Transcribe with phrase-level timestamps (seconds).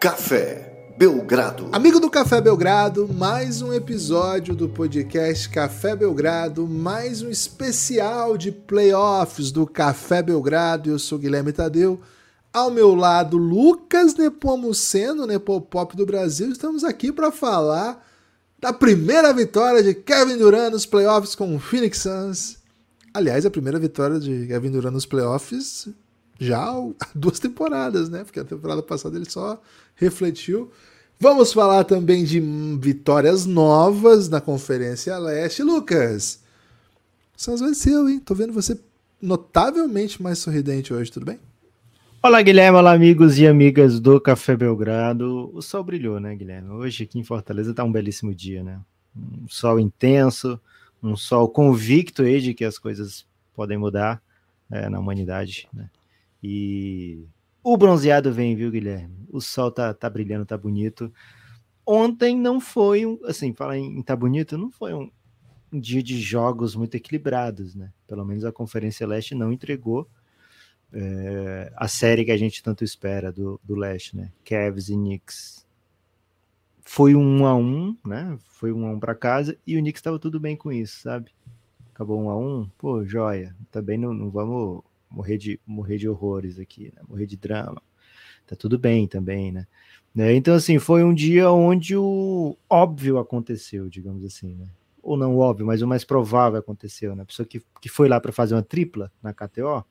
[0.00, 1.68] Café Belgrado.
[1.72, 8.50] Amigo do Café Belgrado, mais um episódio do podcast Café Belgrado, mais um especial de
[8.50, 10.88] playoffs do Café Belgrado.
[10.88, 12.00] Eu sou Guilherme Tadeu.
[12.50, 16.50] Ao meu lado, Lucas Nepomuceno, Nepopop do Brasil.
[16.50, 18.02] Estamos aqui para falar
[18.58, 22.56] da primeira vitória de Kevin Durant nos playoffs com o Phoenix Suns.
[23.12, 25.88] Aliás, a primeira vitória de Kevin Durant nos playoffs
[26.40, 28.24] já há duas temporadas, né?
[28.24, 29.60] Porque a temporada passada ele só
[29.94, 30.72] refletiu.
[31.18, 32.40] Vamos falar também de
[32.80, 35.62] vitórias novas na Conferência Leste.
[35.62, 36.42] Lucas,
[37.36, 38.18] Suns venceu, hein?
[38.18, 38.80] Tô vendo você
[39.20, 41.38] notavelmente mais sorridente hoje, tudo bem?
[42.22, 45.50] Olá, Guilherme, olá, amigos e amigas do Café Belgrado.
[45.54, 46.70] O sol brilhou, né, Guilherme?
[46.70, 48.80] Hoje aqui em Fortaleza tá um belíssimo dia, né?
[49.14, 50.58] Um sol intenso,
[51.02, 54.22] um sol convicto aí de que as coisas podem mudar
[54.70, 55.88] é, na humanidade, né?
[56.42, 57.26] E
[57.62, 59.26] o bronzeado vem, viu, Guilherme?
[59.28, 61.12] O sol tá, tá brilhando, tá bonito.
[61.86, 65.10] Ontem não foi um, assim, falar em tá bonito, não foi um,
[65.72, 67.92] um dia de jogos muito equilibrados, né?
[68.06, 70.08] Pelo menos a Conferência Leste não entregou
[70.92, 74.32] é, a série que a gente tanto espera do, do Leste, né?
[74.44, 75.66] Cavs e Knicks.
[76.82, 78.38] Foi um a um, né?
[78.48, 81.30] Foi um a um para casa e o Knicks estava tudo bem com isso, sabe?
[81.94, 83.54] Acabou um a um, pô, joia.
[83.70, 87.02] Também não, não vamos morrer de, morrer de horrores aqui, né?
[87.08, 87.82] morrer de drama.
[88.46, 89.66] Tá tudo bem também, né?
[90.14, 90.34] né?
[90.34, 94.68] Então, assim, foi um dia onde o óbvio aconteceu, digamos assim, né?
[95.02, 97.22] Ou não óbvio, mas o mais provável aconteceu, né?
[97.22, 99.84] A pessoa que, que foi lá para fazer uma tripla na KTO,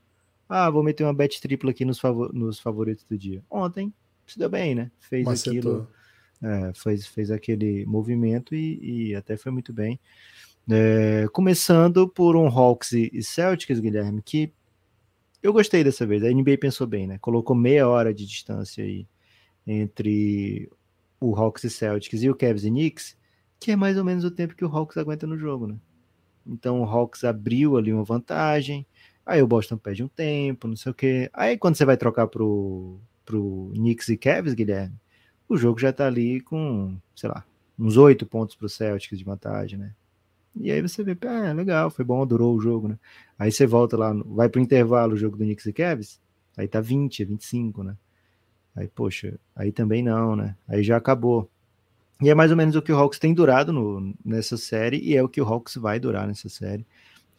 [0.47, 3.43] ah, vou meter uma bet tripla aqui nos, favor, nos favoritos do dia.
[3.49, 3.93] Ontem,
[4.27, 4.91] se deu bem, né?
[4.99, 5.87] Fez aquilo,
[6.41, 9.99] é, fez, fez aquele movimento e, e até foi muito bem.
[10.69, 14.53] É, começando por um Hawks e, e Celtics, Guilherme, que
[15.41, 16.23] eu gostei dessa vez.
[16.23, 17.17] A NBA pensou bem, né?
[17.19, 19.07] Colocou meia hora de distância aí
[19.65, 20.69] entre
[21.19, 23.17] o Hawks e Celtics e o Cavs e Knicks,
[23.59, 25.77] que é mais ou menos o tempo que o Hawks aguenta no jogo, né?
[26.45, 28.85] Então o Hawks abriu ali uma vantagem,
[29.25, 31.29] aí o Boston perde um tempo, não sei o quê.
[31.33, 34.95] Aí quando você vai trocar pro, pro Knicks e Cavs, Guilherme,
[35.47, 37.45] o jogo já tá ali com, sei lá,
[37.77, 39.93] uns oito pontos pro Celtics de vantagem, né?
[40.59, 42.99] E aí você vê, ah, legal, foi bom, durou o jogo, né?
[43.37, 46.19] Aí você volta lá, vai pro intervalo o jogo do Knicks e Cavs,
[46.57, 47.95] aí tá 20, 25, né?
[48.75, 50.55] Aí, poxa, aí também não, né?
[50.67, 51.49] Aí já acabou.
[52.21, 55.15] E é mais ou menos o que o Hawks tem durado no, nessa série, e
[55.15, 56.85] é o que o Hawks vai durar nessa série.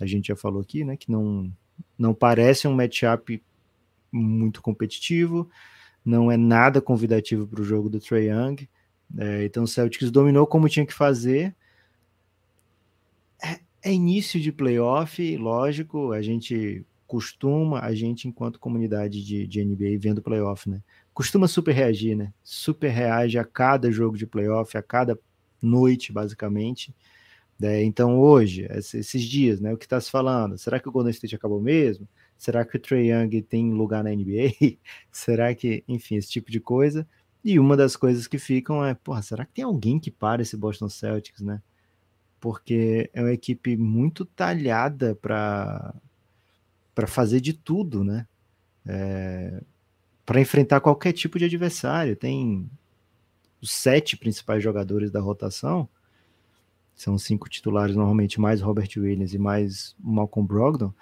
[0.00, 1.53] A gente já falou aqui, né, que não,
[1.98, 3.42] não parece um matchup
[4.10, 5.48] muito competitivo,
[6.03, 8.69] não é nada convidativo para o jogo do Trae Young.
[9.19, 11.54] É, então o Celtics dominou como tinha que fazer,
[13.82, 19.98] é início de playoff, lógico, a gente costuma, a gente, enquanto comunidade de, de NBA
[19.98, 20.80] vendo playoff, né?
[21.12, 22.32] Costuma super reagir, né?
[22.42, 25.18] Super reage a cada jogo de playoff, a cada
[25.60, 26.94] noite, basicamente.
[27.58, 27.82] Né?
[27.82, 29.72] Então, hoje, esses dias, né?
[29.72, 30.56] O que está se falando?
[30.56, 32.08] Será que o Golden State acabou mesmo?
[32.38, 34.78] Será que o Trae Young tem lugar na NBA?
[35.10, 37.06] será que, enfim, esse tipo de coisa.
[37.42, 40.56] E uma das coisas que ficam é, porra, será que tem alguém que para esse
[40.56, 41.60] Boston Celtics, né?
[42.41, 45.93] Porque é uma equipe muito talhada para
[47.06, 48.27] fazer de tudo, né?
[48.87, 49.62] É,
[50.25, 52.17] para enfrentar qualquer tipo de adversário.
[52.17, 52.69] Tem
[53.61, 55.89] os sete principais jogadores da rotação,
[56.95, 60.93] são cinco titulares normalmente, mais Robert Williams e mais Malcolm Brogdon.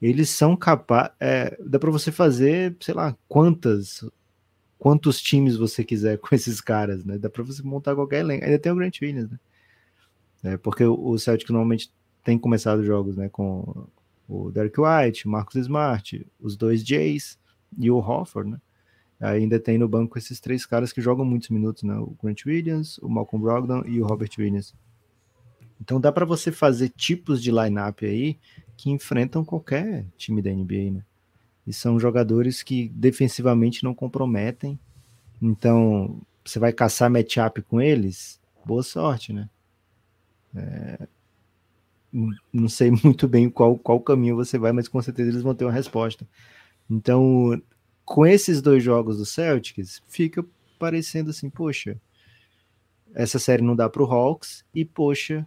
[0.00, 1.12] Eles são capazes.
[1.20, 4.04] É, dá para você fazer, sei lá, quantas
[4.78, 7.18] quantos times você quiser com esses caras, né?
[7.18, 8.44] Dá para você montar qualquer elenco.
[8.44, 9.38] Ainda tem o Grant Williams, né?
[10.42, 11.92] É, porque o Celtic normalmente
[12.24, 13.86] tem começado jogos né, com
[14.28, 17.38] o Derek White, Marcus Smart, os dois Jays
[17.78, 18.60] e o Hofford, né?
[19.20, 21.94] Ainda tem no banco esses três caras que jogam muitos minutos, né?
[21.94, 24.74] O Grant Williams, o Malcolm Brogdon e o Robert Williams.
[25.80, 28.36] Então dá para você fazer tipos de lineup aí
[28.76, 31.04] que enfrentam qualquer time da NBA, né?
[31.64, 34.78] E são jogadores que defensivamente não comprometem.
[35.40, 39.48] Então, você vai caçar matchup com eles, boa sorte, né?
[40.54, 41.08] É,
[42.52, 45.64] não sei muito bem qual, qual caminho você vai, mas com certeza eles vão ter
[45.64, 46.26] uma resposta.
[46.90, 47.60] Então,
[48.04, 50.44] com esses dois jogos do Celtics, fica
[50.78, 52.00] parecendo assim, poxa,
[53.14, 55.46] essa série não dá para o Hawks e, poxa,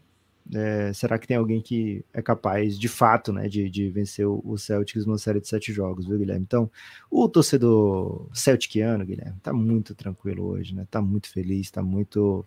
[0.54, 4.58] é, será que tem alguém que é capaz, de fato, né, de, de vencer o,
[4.58, 6.44] Celtics numa série de sete jogos, viu, Guilherme?
[6.44, 6.70] Então,
[7.10, 10.88] o torcedor celticiano, Guilherme, tá muito tranquilo hoje, né?
[10.90, 12.46] Tá muito feliz, tá muito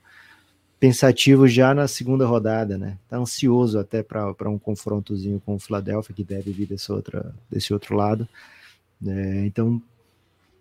[0.78, 2.98] pensativo já na segunda rodada, né?
[3.08, 7.72] Tá ansioso até para um confrontozinho com o Philadelphia, que deve vir desse, outra, desse
[7.72, 8.28] outro lado.
[9.06, 9.82] É, então,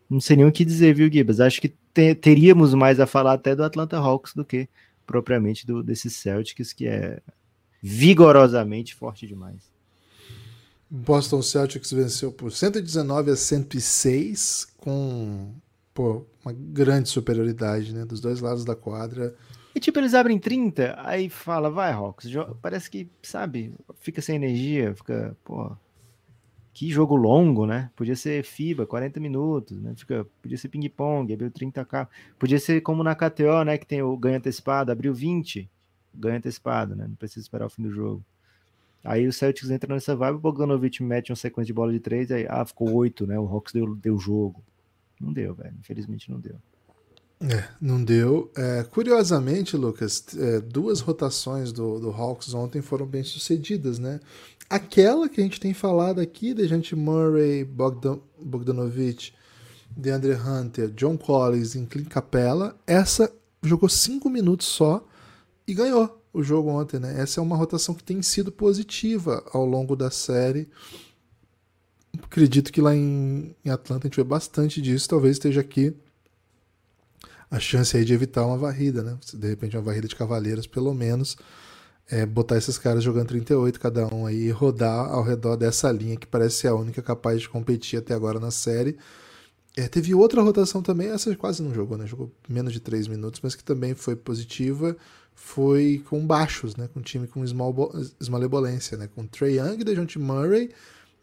[0.10, 1.40] não sei nem o que dizer, viu, Gibas?
[1.40, 4.68] Acho que te, teríamos mais a falar até do Atlanta Hawks do que
[5.06, 7.22] propriamente do, desses Celtics, que é
[7.81, 9.62] vigorosamente forte demais.
[10.90, 15.54] Boston Celtics venceu por 119 a 106, com
[15.94, 19.36] pô, uma grande superioridade né, dos dois lados da quadra.
[19.77, 22.27] E tipo, eles abrem 30, aí fala, vai, Hawks.
[22.63, 25.71] Parece que, sabe, fica sem energia, fica, pô,
[26.74, 27.91] que jogo longo, né?
[27.95, 29.94] Podia ser FIBA, 40 minutos, né?
[29.95, 32.07] Fica, podia ser ping-pong, abriu 30k.
[32.39, 33.77] Podia ser como na KTO, né?
[33.77, 35.69] Que tem o ganho antecipado, abriu 20,
[36.12, 37.06] ganho antecipado, né?
[37.07, 38.25] Não precisa esperar o fim do jogo.
[39.03, 42.31] Aí o Celtics entra nessa vibe, o Bogdanovich mete uma sequência de bola de três,
[42.31, 43.38] aí ah, ficou oito, né?
[43.39, 44.63] O Hawks deu, deu jogo.
[45.21, 45.75] Não deu, velho.
[45.80, 46.56] Infelizmente não deu.
[47.39, 48.51] É, não deu.
[48.56, 54.19] É, curiosamente, Lucas, é, duas rotações do, do Hawks ontem foram bem sucedidas, né?
[54.69, 59.34] Aquela que a gente tem falado aqui, de gente Murray, Bogdan, Bogdanovich,
[59.95, 63.31] DeAndre Hunter, John Collins em Clint Capella, essa
[63.62, 65.06] jogou cinco minutos só
[65.68, 67.19] e ganhou o jogo ontem, né?
[67.19, 70.68] Essa é uma rotação que tem sido positiva ao longo da série.
[72.22, 75.95] Acredito que lá em, em Atlanta a gente vê bastante disso, talvez esteja aqui
[77.49, 79.17] a chance aí de evitar uma varrida, né?
[79.33, 81.38] De repente uma varrida de cavaleiros, pelo menos,
[82.09, 86.17] é, botar esses caras jogando 38 cada um aí e rodar ao redor dessa linha
[86.17, 88.97] que parece ser a única capaz de competir até agora na série.
[89.75, 92.07] É, teve outra rotação também, essa quase não jogou, né?
[92.07, 94.97] Jogou menos de 3 minutos, mas que também foi positiva.
[95.35, 96.89] Foi com baixos, né?
[96.91, 97.44] Com time com
[98.19, 99.07] esmalebolência, né?
[99.13, 100.71] Com Trey Young, DeJounte Murray,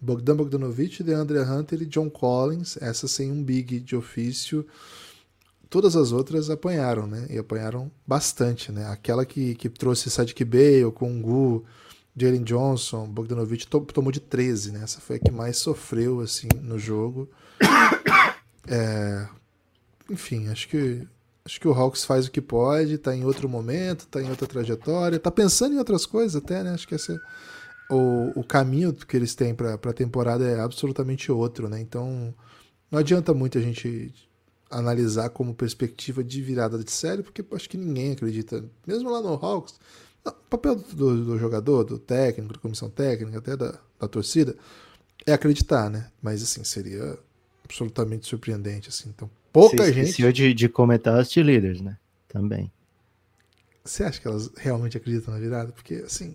[0.00, 2.76] Bogdan Bogdanovic, DeAndre Hunter e John Collins.
[2.80, 4.64] Essa sem um big de ofício.
[5.74, 7.26] Todas as outras apanharam, né?
[7.28, 8.86] E apanharam bastante, né?
[8.86, 11.64] Aquela que, que trouxe Sadiq Bale, Kongu,
[12.16, 14.84] Jalen Johnson, Bogdanovic to, tomou de 13, né?
[14.84, 17.28] Essa foi a que mais sofreu, assim, no jogo.
[18.66, 19.28] É,
[20.08, 21.06] enfim, acho que
[21.44, 24.46] acho que o Hawks faz o que pode, tá em outro momento, tá em outra
[24.46, 26.70] trajetória, tá pensando em outras coisas até, né?
[26.70, 27.14] Acho que esse,
[27.90, 31.78] o, o caminho que eles têm para a temporada é absolutamente outro, né?
[31.78, 32.34] Então
[32.90, 34.14] não adianta muito a gente
[34.78, 39.34] analisar como perspectiva de virada de série, porque acho que ninguém acredita, mesmo lá no
[39.34, 39.74] Hawks,
[40.24, 44.56] o papel do, do, jogador, do técnico, da comissão técnica, até da, da torcida,
[45.26, 46.10] é acreditar, né?
[46.20, 47.18] Mas assim, seria
[47.64, 49.10] absolutamente surpreendente, assim.
[49.10, 50.32] Então, pouca Você gente.
[50.32, 51.96] de, de comentar as cheerleaders, né?
[52.28, 52.72] Também.
[53.84, 55.72] Você acha que elas realmente acreditam na virada?
[55.72, 56.34] Porque, assim,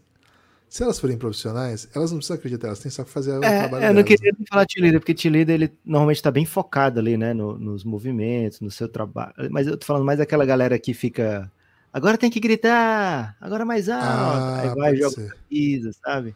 [0.70, 3.60] se elas forem profissionais, elas não precisam acreditar, elas têm só que fazer o é,
[3.62, 4.46] trabalho Eu não queria né?
[4.48, 8.70] falar cheerleader, porque cheerleader, ele normalmente está bem focado ali, né, no, nos movimentos, no
[8.70, 9.34] seu trabalho.
[9.50, 11.52] Mas eu tô falando mais daquela galera que fica,
[11.92, 16.36] agora tem que gritar, agora mais alto, ah, aí vai joga camisa, sabe?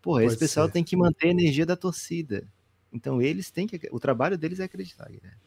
[0.00, 0.72] Porra, esse pessoal ser.
[0.72, 2.44] tem que manter a energia da torcida.
[2.92, 3.88] Então eles têm que.
[3.92, 5.38] O trabalho deles é acreditar, Guilherme.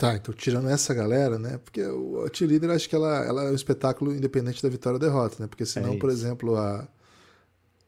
[0.00, 1.58] Tá, então tirando essa galera, né?
[1.58, 4.98] Porque o a cheerleader acho que ela, ela é um espetáculo independente da vitória ou
[4.98, 5.46] derrota, né?
[5.46, 6.88] Porque senão, é por exemplo, a,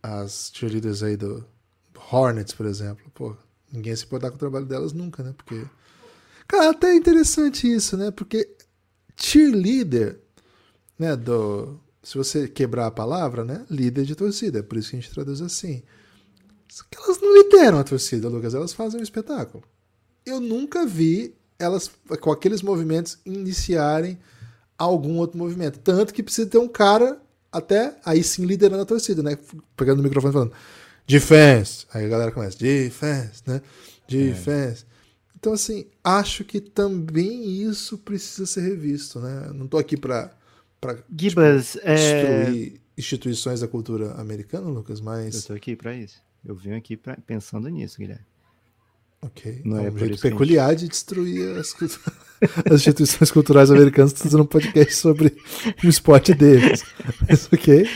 [0.02, 1.42] as cheerleaders aí do
[2.10, 3.34] Hornets, por exemplo, pô,
[3.72, 5.34] ninguém se dar com o trabalho delas nunca, né?
[5.36, 5.64] Porque.
[6.46, 8.10] Cara, até é interessante isso, né?
[8.10, 8.46] Porque
[9.16, 10.20] cheerleader,
[10.98, 11.16] né?
[11.16, 13.64] Do, se você quebrar a palavra, né?
[13.70, 15.82] Líder de torcida, é por isso que a gente traduz assim
[16.90, 19.62] que elas não lideram a torcida, Lucas, elas fazem um espetáculo.
[20.24, 21.90] Eu nunca vi elas,
[22.20, 24.18] com aqueles movimentos, iniciarem
[24.76, 25.78] algum outro movimento.
[25.78, 29.38] Tanto que precisa ter um cara, até aí sim, liderando a torcida, né?
[29.76, 30.52] Pegando o microfone e falando,
[31.06, 31.86] defense.
[31.92, 33.62] Aí a galera começa, defense, né?
[34.08, 34.84] Defense.
[34.84, 34.92] É.
[35.38, 39.50] Então, assim, acho que também isso precisa ser revisto, né?
[39.54, 40.32] Não tô aqui para
[40.80, 42.72] para tipo, destruir é...
[42.98, 45.36] instituições da cultura americana, Lucas, mas.
[45.36, 46.20] Eu tô aqui para isso.
[46.44, 48.24] Eu vim aqui pra, pensando nisso, Guilherme.
[49.22, 49.62] Ok.
[49.64, 50.80] Não é, é um jeito peculiar gente...
[50.80, 51.72] de destruir as,
[52.66, 55.36] as instituições culturais americanas fazendo um podcast sobre
[55.82, 56.84] o esporte deles.
[57.28, 57.88] Mas ok.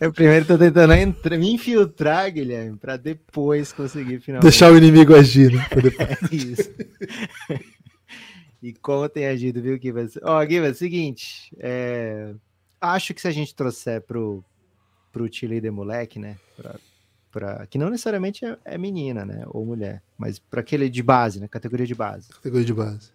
[0.00, 4.50] Eu primeiro tô tentando entrar, me infiltrar, Guilherme, para depois conseguir finalmente.
[4.50, 5.64] Deixar o inimigo agir, né?
[6.32, 6.68] É isso.
[8.60, 10.18] e como tem agido, viu, Gibas?
[10.20, 11.54] Ó, oh, Gibas, seguinte.
[11.60, 12.34] É...
[12.80, 14.44] Acho que se a gente trouxer pro,
[15.12, 16.36] pro Chile de moleque, né?
[16.56, 16.74] Pra
[17.32, 21.40] para que não necessariamente é, é, menina, né, ou mulher, mas para aquele de base,
[21.40, 22.28] né, categoria de base.
[22.28, 23.10] Categoria de base.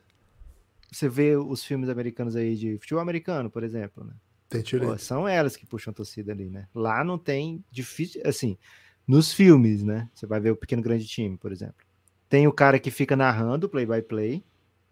[0.91, 4.13] Você vê os filmes americanos aí de futebol americano, por exemplo, né?
[4.49, 6.67] Tem Pô, são elas que puxam a torcida ali, né?
[6.73, 8.57] Lá não tem difícil, assim,
[9.05, 10.09] nos filmes, né?
[10.13, 11.85] Você vai ver o pequeno grande time, por exemplo.
[12.29, 14.43] Tem o cara que fica narrando play by play,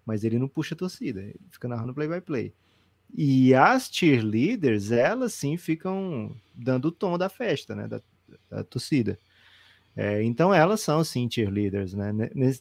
[0.05, 2.53] mas ele não puxa a torcida, ele fica narrando play by play.
[3.17, 7.87] E as cheerleaders, elas sim ficam dando o tom da festa, né?
[7.87, 8.01] Da,
[8.49, 9.17] da torcida.
[9.95, 12.11] É, então elas são sim cheerleaders, né?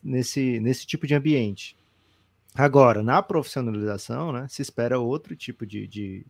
[0.02, 1.76] Nesse, nesse tipo de ambiente.
[2.54, 6.24] Agora, na profissionalização, né, se espera outro tipo de, de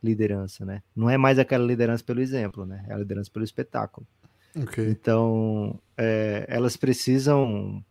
[0.00, 0.82] liderança, né?
[0.94, 2.84] Não é mais aquela liderança pelo exemplo, né?
[2.88, 4.06] É a liderança pelo espetáculo.
[4.56, 4.88] Okay.
[4.88, 7.84] Então, é, elas precisam,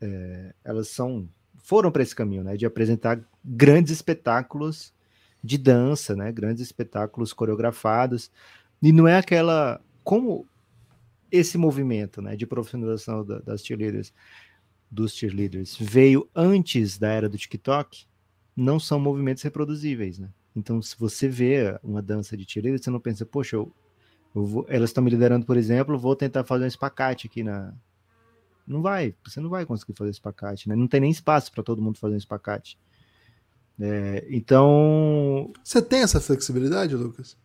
[0.00, 1.28] é, elas são,
[1.58, 2.56] foram para esse caminho, né?
[2.56, 4.92] De apresentar grandes espetáculos
[5.42, 6.30] de dança, né?
[6.30, 8.30] Grandes espetáculos coreografados.
[8.82, 10.46] E não é aquela, como
[11.30, 12.36] esse movimento, né?
[12.36, 14.12] De profissionalização da, das cheerleaders,
[14.90, 18.06] dos cheerleaders veio antes da era do TikTok,
[18.56, 20.28] não são movimentos reproduzíveis, né?
[20.54, 23.72] Então, se você vê uma dança de cheerleader, você não pensa, poxa, eu,
[24.34, 27.72] eu vou, elas estão me liderando, por exemplo, vou tentar fazer um espacate aqui na.
[28.66, 30.74] Não vai, você não vai conseguir fazer espacate, né?
[30.74, 32.78] Não tem nem espaço para todo mundo fazer um espacate.
[33.78, 35.52] É, então.
[35.62, 37.36] Você tem essa flexibilidade, Lucas?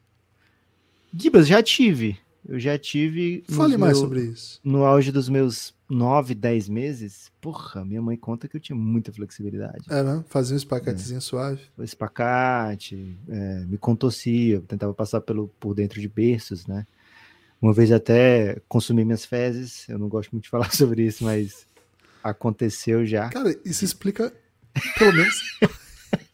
[1.17, 2.17] Gibas, já tive.
[2.47, 3.43] Eu já tive.
[3.49, 4.59] Fale mais meu, sobre isso.
[4.63, 9.11] No auge dos meus 9, 10 meses, porra, minha mãe conta que eu tinha muita
[9.11, 9.85] flexibilidade.
[9.89, 10.23] É, né?
[10.27, 11.21] Fazia um espacatezinho é.
[11.21, 11.61] suave.
[11.77, 16.85] O espacate, é, me contorcia, tentava passar pelo, por dentro de berços, né?
[17.61, 21.65] Uma vez até consumi minhas fezes, eu não gosto muito de falar sobre isso, mas
[22.23, 23.29] aconteceu já.
[23.29, 24.31] Cara, isso explica,
[24.99, 25.41] pelo menos.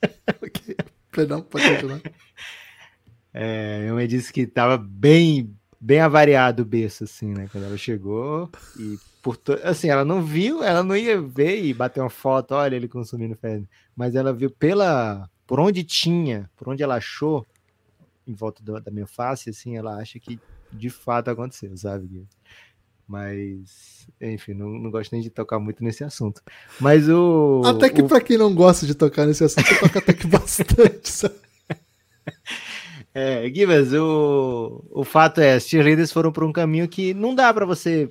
[0.41, 0.75] ok,
[1.11, 2.01] perdão, pode continuar.
[3.33, 7.47] É, minha mãe disse que estava bem bem avariado o berço, assim, né?
[7.51, 9.53] Quando ela chegou e por to...
[9.63, 13.35] assim, ela não viu, ela não ia ver e bater uma foto, olha ele consumindo
[13.35, 17.45] fezes, mas ela viu pela por onde tinha, por onde ela achou
[18.27, 20.39] em volta do, da minha face, assim, ela acha que
[20.71, 22.25] de fato aconteceu, sabe?
[23.07, 26.41] Mas, enfim, não, não gosto nem de tocar muito nesse assunto.
[26.79, 27.61] Mas o.
[27.65, 28.07] Até que o...
[28.07, 31.35] para quem não gosta de tocar nesse assunto, toca até que bastante, sabe?
[33.13, 37.53] É, Givas, o, o fato é, as cheerleaders foram por um caminho que não dá
[37.53, 38.09] para você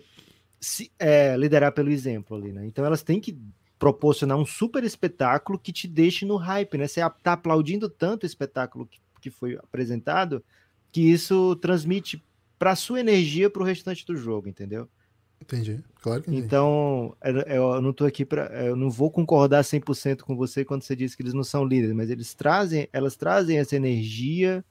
[0.61, 2.67] se, é, liderar pelo exemplo ali, né?
[2.67, 3.39] Então elas têm que
[3.79, 6.87] proporcionar um super espetáculo que te deixe no hype, né?
[6.87, 10.45] Você tá aplaudindo tanto o espetáculo que, que foi apresentado
[10.93, 12.23] que isso transmite
[12.59, 14.87] para sua energia para o restante do jogo, entendeu?
[15.41, 16.45] Entendi, claro que entendi.
[16.45, 17.17] Então,
[17.47, 21.15] eu não tô aqui para, eu não vou concordar 100% com você quando você diz
[21.15, 24.63] que eles não são líderes, mas eles trazem, elas trazem essa energia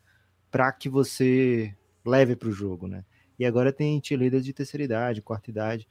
[0.51, 1.75] para que você
[2.06, 3.03] leve para o jogo, né?
[3.38, 5.88] E agora tem cheerleaders de terceira idade, quarta idade,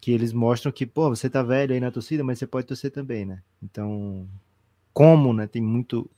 [0.00, 2.90] que eles mostram que, pô, você tá velho aí na torcida, mas você pode torcer
[2.90, 3.42] também, né?
[3.62, 4.28] Então,
[4.92, 6.08] como, né, tem muito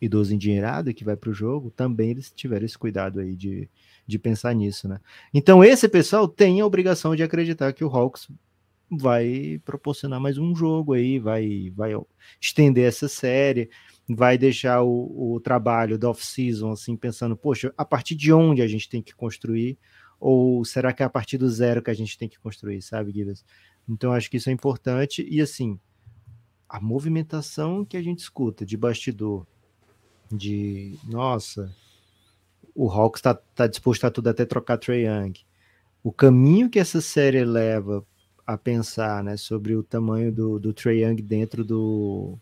[0.00, 3.68] idoso endinheirado que vai para o jogo, também eles tiveram esse cuidado aí de,
[4.06, 5.00] de pensar nisso, né?
[5.34, 8.28] Então, esse pessoal tem a obrigação de acreditar que o Hawks
[8.90, 11.92] vai proporcionar mais um jogo aí, vai, vai
[12.40, 13.70] estender essa série
[14.14, 18.66] vai deixar o, o trabalho da off-season assim, pensando, poxa, a partir de onde a
[18.66, 19.78] gente tem que construir?
[20.18, 23.12] Ou será que é a partir do zero que a gente tem que construir, sabe,
[23.12, 23.40] Guilherme?
[23.88, 25.26] Então, acho que isso é importante.
[25.28, 25.78] E, assim,
[26.68, 29.46] a movimentação que a gente escuta de bastidor,
[30.30, 31.74] de, nossa,
[32.74, 35.32] o Hawks está tá disposto a tudo até trocar Trae Young.
[36.02, 38.06] O caminho que essa série leva
[38.46, 42.38] a pensar né, sobre o tamanho do, do Trae Young dentro do,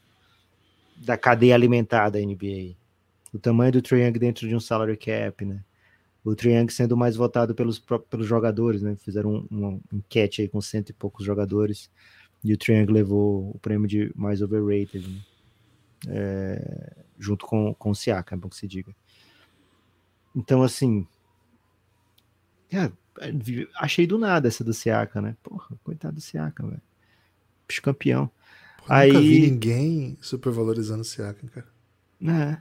[1.04, 2.76] da cadeia alimentar da NBA.
[3.32, 5.62] O tamanho do Trae Young dentro de um salary cap, né?
[6.24, 7.78] O Trae Young sendo mais votado pelos,
[8.10, 8.96] pelos jogadores, né?
[8.96, 11.90] Fizeram uma um enquete aí com cento e poucos jogadores
[12.42, 15.20] e o Trae Young levou o prêmio de mais overrated, né?
[16.06, 18.94] é, junto com, com o Siaka, é bom que se diga.
[20.36, 21.06] Então, assim,
[22.70, 22.92] é,
[23.76, 25.36] achei do nada essa do Siaka, né?
[25.42, 26.82] Porra, coitado do Siaka, velho.
[27.82, 28.30] Campeão.
[28.88, 29.12] Aí...
[29.12, 31.66] Nunca vi ninguém supervalorizando o Siakam, cara.
[32.26, 32.58] É.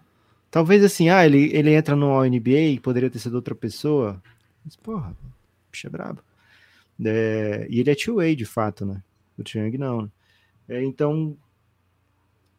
[0.50, 4.22] Talvez assim, ah, ele, ele entra no NBA, poderia ter sido outra pessoa.
[4.64, 5.16] Mas, porra,
[5.72, 6.22] bicho é brabo.
[7.04, 9.04] É, e ele é two-way, de fato, né?
[9.38, 10.04] O Triang não.
[10.04, 10.10] Né?
[10.70, 11.38] É, então,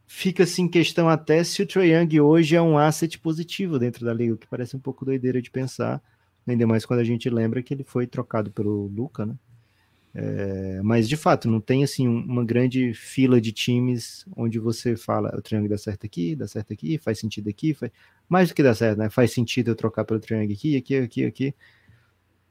[0.06, 4.14] fica assim questão até se o Trae Young hoje é um asset positivo dentro da
[4.14, 6.02] liga, o que parece um pouco doideira de pensar,
[6.46, 9.34] ainda mais quando a gente lembra que ele foi trocado pelo Luca, né?
[10.20, 15.32] É, mas de fato, não tem assim uma grande fila de times onde você fala
[15.38, 17.92] o triângulo dá certo aqui, dá certo aqui, faz sentido aqui, faz...
[18.28, 19.08] mais do que dá certo, né?
[19.08, 21.54] Faz sentido eu trocar pelo triângulo aqui, aqui, aqui, aqui,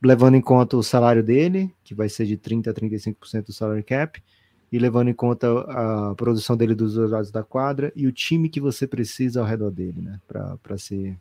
[0.02, 3.84] levando em conta o salário dele, que vai ser de 30 a 35% do salary
[3.84, 4.24] cap,
[4.72, 8.48] e levando em conta a produção dele dos dois lados da quadra e o time
[8.48, 10.22] que você precisa ao redor dele, né?
[10.26, 11.18] Para ser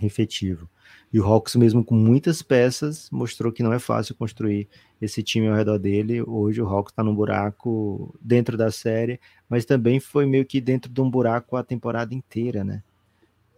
[0.00, 0.68] efetivo.
[1.12, 4.68] E o Hawks, mesmo com muitas peças, mostrou que não é fácil construir
[5.00, 6.22] esse time ao redor dele.
[6.22, 10.90] Hoje o Hawks está num buraco dentro da série, mas também foi meio que dentro
[10.90, 12.82] de um buraco a temporada inteira, né?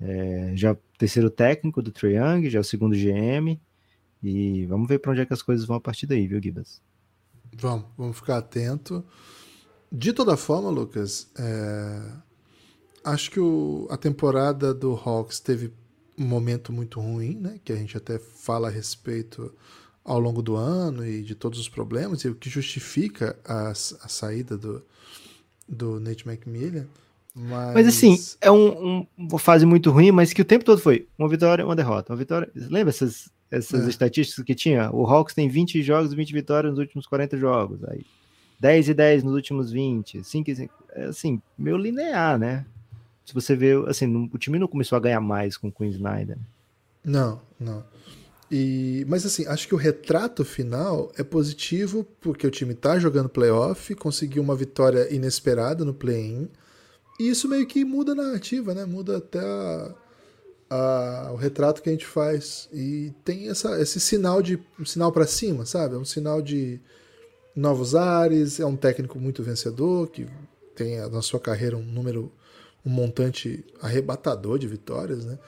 [0.01, 3.61] É, já terceiro técnico do Trae Young, já o segundo GM,
[4.23, 6.83] E vamos ver para onde é que as coisas vão a partir daí, viu, Gibas?
[7.57, 9.05] Vamos, vamos ficar atento.
[9.93, 12.13] De toda forma, Lucas, é...
[13.05, 13.87] acho que o...
[13.91, 15.73] a temporada do Hawks teve
[16.19, 17.59] um momento muito ruim, né?
[17.65, 19.53] Que a gente até fala a respeito
[20.05, 23.75] ao longo do ano e de todos os problemas, e o que justifica a, a
[23.75, 24.85] saída do,
[25.67, 26.87] do Nate McMillan.
[27.35, 27.75] Mas...
[27.75, 31.09] mas assim, é um, um, uma fase muito ruim, mas que o tempo todo foi
[31.19, 32.51] uma vitória, uma derrota, uma vitória.
[32.55, 33.89] Lembra essas, essas é.
[33.89, 34.91] estatísticas que tinha?
[34.93, 37.83] O Hawks tem 20 jogos, 20 vitórias nos últimos 40 jogos.
[37.85, 38.05] Aí
[38.61, 40.75] 10 e 10 nos últimos 20, 5 e 5.
[40.93, 42.65] É assim, meio linear, né?
[43.25, 46.37] Se você vê, assim, o time não começou a ganhar mais com o Queen Snyder.
[47.05, 47.85] Não, não.
[48.51, 53.29] E, mas assim, acho que o retrato final é positivo porque o time está jogando
[53.29, 56.49] playoff, conseguiu uma vitória inesperada no play-in.
[57.19, 58.85] E isso meio que muda a narrativa, né?
[58.85, 59.95] Muda até a,
[60.71, 62.69] a, o retrato que a gente faz.
[62.73, 65.95] E tem essa, esse sinal de um sinal para cima, sabe?
[65.95, 66.81] É um sinal de
[67.55, 70.27] novos ares, é um técnico muito vencedor, que
[70.75, 72.33] tem na sua carreira um número,
[72.85, 75.39] um montante arrebatador de vitórias, né?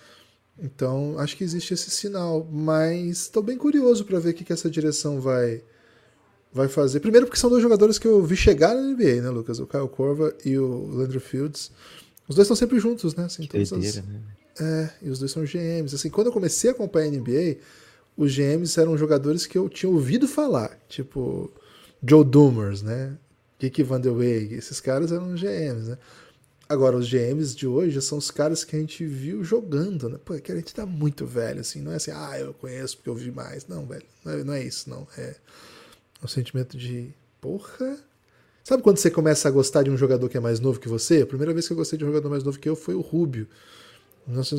[0.59, 4.53] Então, acho que existe esse sinal, mas estou bem curioso para ver o que, que
[4.53, 5.63] essa direção vai
[6.53, 7.01] vai fazer.
[7.01, 9.59] Primeiro porque são dois jogadores que eu vi chegar na NBA, né, Lucas?
[9.59, 11.71] O Kyle Korva e o Landry Fields.
[12.27, 13.25] Os dois estão sempre juntos, né?
[13.25, 13.97] Assim, todas as...
[13.97, 14.21] né?
[14.59, 15.95] É, e os dois são GMs.
[15.95, 17.59] Assim, quando eu comecei a acompanhar a NBA,
[18.17, 21.53] os GMs eram jogadores que eu tinha ouvido falar, tipo
[22.03, 23.17] Joe Doomers, né?
[23.59, 25.99] Kiki Van Der Weg, esses caras eram GMs, né?
[26.69, 30.19] Agora, os GMs de hoje são os caras que a gente viu jogando, né?
[30.25, 31.81] Pô, é que a gente tá muito velho, assim.
[31.81, 33.67] Não é assim, ah, eu conheço porque eu vi mais.
[33.69, 34.05] Não, velho.
[34.25, 35.07] Não é, não é isso, não.
[35.17, 35.37] É
[36.23, 37.99] um sentimento de, porra.
[38.65, 41.23] Sabe quando você começa a gostar de um jogador que é mais novo que você?
[41.23, 43.01] A primeira vez que eu gostei de um jogador mais novo que eu foi o
[43.01, 43.47] Rubio.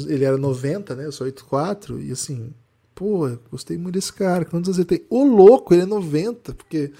[0.07, 1.05] Ele era 90, né?
[1.05, 1.99] Eu sou 84.
[2.01, 2.53] E assim,
[2.95, 4.45] pô, gostei muito desse cara.
[4.45, 5.05] Quantos anos ele tem?
[5.09, 6.53] Ô, louco, ele é 90.
[6.53, 6.93] Porque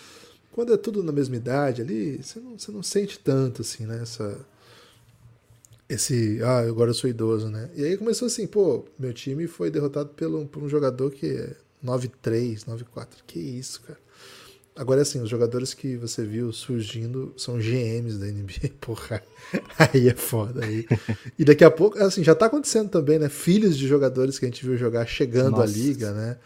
[0.51, 4.01] quando é tudo na mesma idade ali, você não, você não sente tanto, assim, né?
[4.01, 4.45] Essa
[5.89, 7.69] esse, ah, agora eu sou idoso, né?
[7.75, 11.55] E aí começou assim, pô, meu time foi derrotado pelo, por um jogador que é
[11.83, 13.07] 9-3, 9-4.
[13.25, 13.99] Que isso, cara.
[14.75, 19.23] Agora, assim, os jogadores que você viu surgindo são GMs da NBA, porra.
[19.79, 20.63] Aí é foda.
[20.63, 20.85] Aí.
[21.37, 23.27] E daqui a pouco, assim, já tá acontecendo também, né?
[23.27, 25.63] Filhos de jogadores que a gente viu jogar chegando Nossa.
[25.63, 26.37] à liga, né?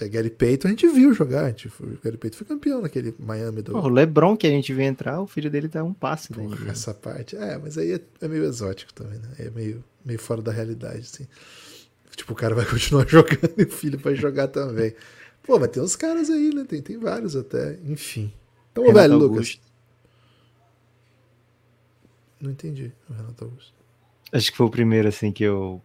[0.00, 3.14] É, Gary Payton a gente viu jogar, a gente o Gary Payton foi campeão naquele
[3.18, 3.76] Miami do.
[3.76, 6.48] o LeBron que a gente viu entrar, o filho dele tá um passe, né?
[6.68, 9.28] Essa parte, é, mas aí é, é, meio exótico também, né?
[9.38, 11.26] É meio, meio fora da realidade, assim.
[12.16, 14.94] Tipo, o cara vai continuar jogando e o filho vai jogar também.
[15.42, 16.64] Pô, mas tem uns caras aí, né?
[16.64, 18.32] Tem, tem vários até, enfim.
[18.72, 19.34] Então, Renato velho, Augusto.
[19.34, 19.60] Lucas.
[22.40, 23.74] Não entendi o Renato Augusto.
[24.32, 25.82] Acho que foi o primeiro, assim, que eu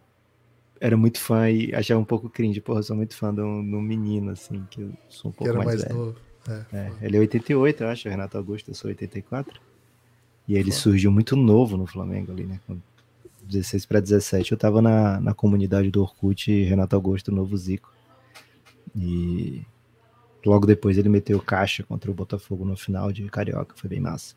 [0.80, 2.60] era muito fã e achava um pouco cringe.
[2.60, 5.34] Porra, eu sou muito fã de um, de um menino, assim, que eu sou um
[5.34, 5.94] pouco mais, mais, velho.
[5.94, 6.16] novo.
[6.48, 9.60] É, é, ele é 88, eu acho, Renato Augusto, eu sou 84.
[10.46, 12.60] E ele surgiu muito novo no Flamengo ali, né?
[12.66, 12.78] Com
[13.42, 17.92] 16 para 17, eu tava na, na comunidade do Orkut Renato Augusto, novo Zico.
[18.94, 19.62] E
[20.44, 24.34] logo depois ele meteu caixa contra o Botafogo no final de Carioca, foi bem massa.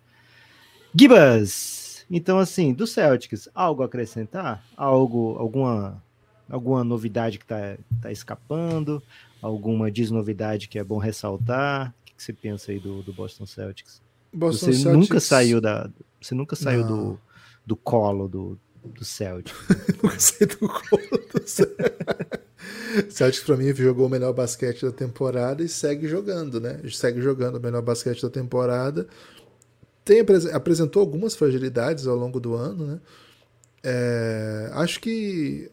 [0.93, 2.05] Gibas!
[2.09, 4.63] Então, assim, do Celtics, algo a acrescentar?
[4.75, 6.01] Algo, alguma
[6.49, 9.01] Alguma novidade que está tá escapando?
[9.41, 11.93] Alguma desnovidade que é bom ressaltar?
[12.01, 14.01] O que, que você pensa aí do, do Boston Celtics?
[14.33, 15.09] Boston você Celtics...
[15.09, 15.89] nunca saiu da.
[16.19, 17.19] Você nunca saiu do,
[17.65, 19.57] do colo do, do Celtics.
[20.01, 22.39] nunca saí do colo do Celtics.
[23.09, 26.81] Celtics para mim jogou o melhor basquete da temporada e segue jogando, né?
[26.91, 29.07] Segue jogando o melhor basquete da temporada.
[30.03, 32.99] Tem, apresentou algumas fragilidades ao longo do ano, né?
[33.83, 35.71] É, acho que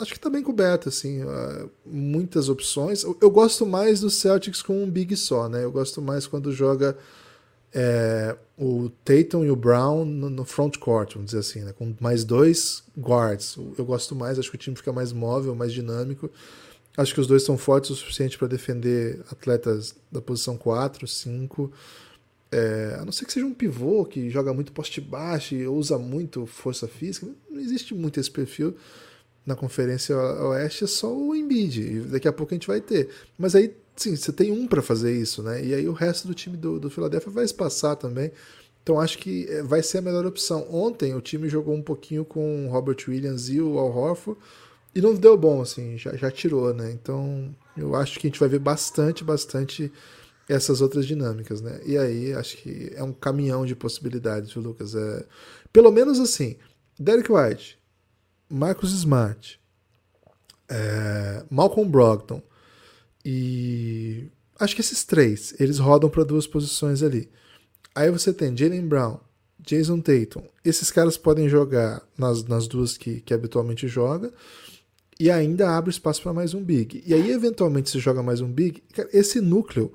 [0.00, 3.02] acho que tá bem coberto, assim, uh, muitas opções.
[3.02, 5.64] Eu, eu, gosto mais do Celtics com um big só, né?
[5.64, 6.96] Eu gosto mais quando joga
[7.72, 11.72] é, o Tatum e o Brown no, no, front court, vamos dizer assim, né?
[11.72, 13.56] Com mais dois guards.
[13.76, 16.30] Eu gosto mais, acho que o time fica mais móvel, mais dinâmico.
[16.96, 21.72] Acho que os dois são fortes o suficiente para defender atletas da posição 4, 5.
[22.50, 25.98] É, a não ser que seja um pivô que joga muito poste baixo e usa
[25.98, 28.74] muito força física, não existe muito esse perfil
[29.48, 33.08] na Conferência Oeste é só o Embiid, e daqui a pouco a gente vai ter.
[33.38, 35.64] Mas aí, sim, você tem um para fazer isso, né?
[35.64, 38.30] E aí o resto do time do, do Philadelphia vai espaçar também.
[38.82, 40.66] Então acho que é, vai ser a melhor opção.
[40.70, 44.38] Ontem o time jogou um pouquinho com o Robert Williams e o Al Horford
[44.94, 46.92] e não deu bom, assim, já, já tirou, né?
[46.92, 49.90] Então eu acho que a gente vai ver bastante, bastante
[50.46, 51.80] essas outras dinâmicas, né?
[51.86, 54.94] E aí acho que é um caminhão de possibilidades, viu, Lucas?
[54.94, 55.24] É,
[55.72, 56.56] pelo menos assim,
[56.98, 57.77] Derek White,
[58.48, 59.60] Marcus Smart,
[60.68, 62.42] é, Malcolm Brogdon
[63.24, 64.26] E
[64.58, 67.28] acho que esses três, eles rodam para duas posições ali.
[67.94, 69.18] Aí você tem Jalen Brown,
[69.58, 70.44] Jason Tatum.
[70.64, 74.32] Esses caras podem jogar nas, nas duas que, que habitualmente joga
[75.18, 77.02] e ainda abre espaço para mais um big.
[77.04, 78.82] E aí, eventualmente, se joga mais um big.
[79.12, 79.92] Esse núcleo,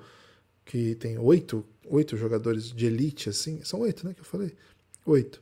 [0.65, 4.13] que tem oito, oito jogadores de elite, assim, são oito, né?
[4.13, 4.53] Que eu falei?
[5.05, 5.41] Oito.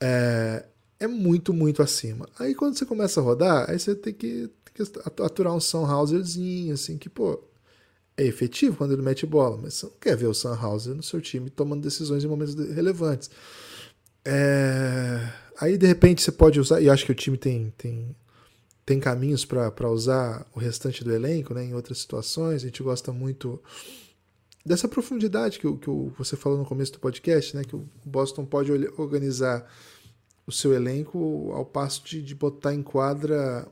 [0.00, 0.64] É,
[0.98, 2.28] é muito, muito acima.
[2.38, 6.74] Aí, quando você começa a rodar, aí você tem que, tem que aturar um Sunhauserzinho,
[6.74, 7.42] assim, que, pô,
[8.16, 11.20] é efetivo quando ele mete bola, mas você não quer ver o Sunhauser no seu
[11.20, 13.30] time tomando decisões em momentos relevantes.
[14.24, 15.28] É...
[15.60, 18.14] Aí, de repente, você pode usar, e acho que o time tem, tem
[18.86, 22.62] tem caminhos para usar o restante do elenco né, em outras situações.
[22.62, 23.60] A gente gosta muito
[24.64, 28.70] dessa profundidade que, que você falou no começo do podcast, né, que o Boston pode
[28.96, 29.68] organizar
[30.46, 33.66] o seu elenco ao passo de, de botar em quadra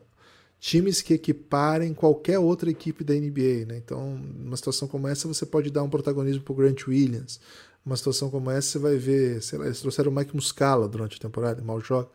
[0.59, 3.67] times que equiparem qualquer outra equipe da NBA.
[3.67, 3.77] Né?
[3.77, 7.39] Então, numa situação como essa, você pode dar um protagonismo para o Grant Williams.
[7.85, 11.17] Uma situação como essa, você vai ver, sei lá, eles trouxeram o Mike Muscala durante
[11.17, 12.09] a temporada, mal joga.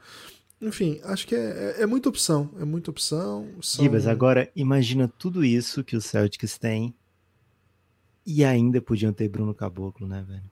[0.59, 2.49] Enfim, acho que é, é, é muita opção.
[2.59, 3.47] É muita opção.
[3.61, 3.85] São...
[4.09, 6.93] Agora imagina tudo isso que os Celtics têm
[8.25, 10.51] e ainda podiam ter Bruno Caboclo, né, velho?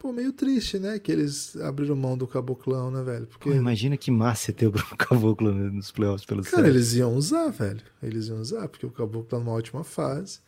[0.00, 0.98] Pô, meio triste, né?
[0.98, 3.26] Que eles abriram mão do Caboclão, né, velho?
[3.26, 3.50] Porque...
[3.50, 6.74] Pô, imagina que massa ter o Caboclo nos playoffs pelo Cara, Celtics.
[6.74, 7.82] eles iam usar, velho.
[8.02, 10.38] Eles iam usar, porque o Caboclo tá numa ótima fase.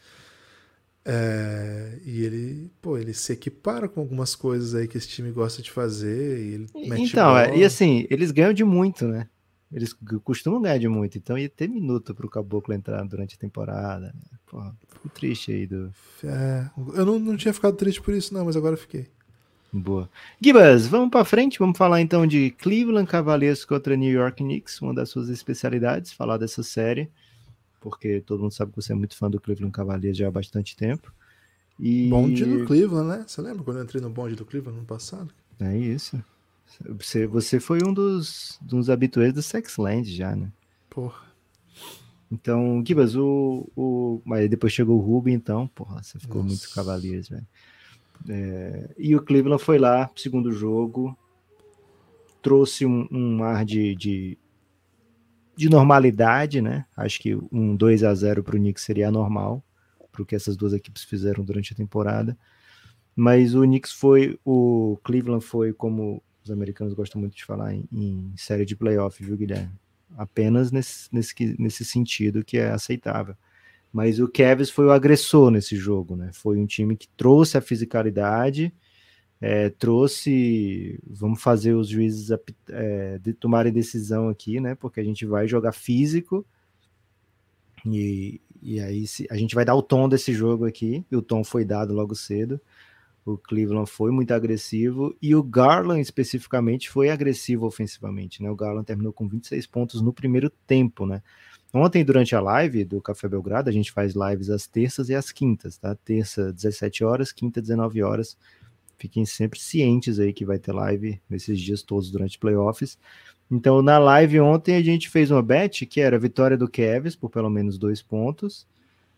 [1.05, 5.61] É, e ele, pô, ele se equipara com algumas coisas aí que esse time gosta
[5.61, 6.39] de fazer.
[6.39, 9.29] E ele então, é, e assim, eles ganham de muito, né?
[9.71, 14.07] Eles costumam ganhar de muito, então ia ter minuto pro Caboclo entrar durante a temporada.
[14.15, 14.39] Né?
[14.47, 15.93] Porra, fico triste aí do.
[16.25, 19.09] É, eu não, não tinha ficado triste por isso, não, mas agora fiquei.
[19.73, 20.09] Boa.
[20.41, 24.93] Gibas, vamos para frente, vamos falar então de Cleveland Cavaliers contra New York Knicks, uma
[24.93, 27.11] das suas especialidades, falar dessa série
[27.83, 30.77] porque todo mundo sabe que você é muito fã do Cleveland Cavaliers já há bastante
[30.77, 31.13] tempo.
[31.79, 32.09] E...
[32.09, 33.25] Bonde do Cleveland, né?
[33.27, 35.35] Você lembra quando eu entrei no bonde do Cleveland no passado?
[35.59, 36.23] É isso.
[36.89, 40.51] Você, você foi um dos, dos habituês do Sexland já, né?
[40.89, 41.27] Porra.
[42.31, 44.23] Então, Gibas, o, o.
[44.25, 46.55] Mas depois chegou o Ruby, então, porra, você ficou Nossa.
[46.55, 47.47] muito Cavaliers, velho.
[48.29, 51.17] É, e o Cleveland foi lá, segundo jogo,
[52.41, 54.39] trouxe um, um ar de, de,
[55.57, 56.85] de normalidade, né?
[56.97, 59.65] Acho que um 2 a 0 para o Knicks seria normal,
[60.11, 62.37] para o que essas duas equipes fizeram durante a temporada.
[63.15, 67.87] Mas o Knicks foi, o Cleveland foi, como os americanos gostam muito de falar, em,
[67.93, 69.73] em série de playoff, viu, Guilherme?
[70.17, 73.37] Apenas nesse, nesse, nesse sentido que é aceitável.
[73.93, 76.31] Mas o Cavs foi o agressor nesse jogo, né?
[76.33, 78.73] Foi um time que trouxe a fisicalidade,
[79.41, 82.31] é, trouxe, vamos fazer os juízes
[82.71, 84.75] é, de tomarem decisão aqui, né?
[84.75, 86.47] Porque a gente vai jogar físico
[87.85, 91.05] e, e aí se, a gente vai dar o tom desse jogo aqui.
[91.11, 92.61] E o tom foi dado logo cedo.
[93.25, 98.51] O Cleveland foi muito agressivo e o Garland especificamente foi agressivo ofensivamente, né?
[98.51, 101.23] O Garland terminou com 26 pontos no primeiro tempo, né?
[101.75, 105.33] Ontem, durante a live do Café Belgrado, a gente faz lives às terças e às
[105.33, 105.95] quintas, tá?
[105.95, 108.37] Terça, 17 horas, quinta, 19 horas
[109.03, 112.97] fiquem sempre cientes aí que vai ter live nesses dias todos durante playoffs.
[113.51, 117.17] Então, na live ontem a gente fez uma bet que era a vitória do Kevs
[117.17, 118.65] por pelo menos dois pontos,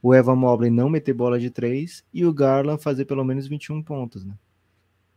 [0.03, 3.83] o Evan Mobley não meter bola de três e o Garland fazer pelo menos 21
[3.83, 4.35] pontos, né?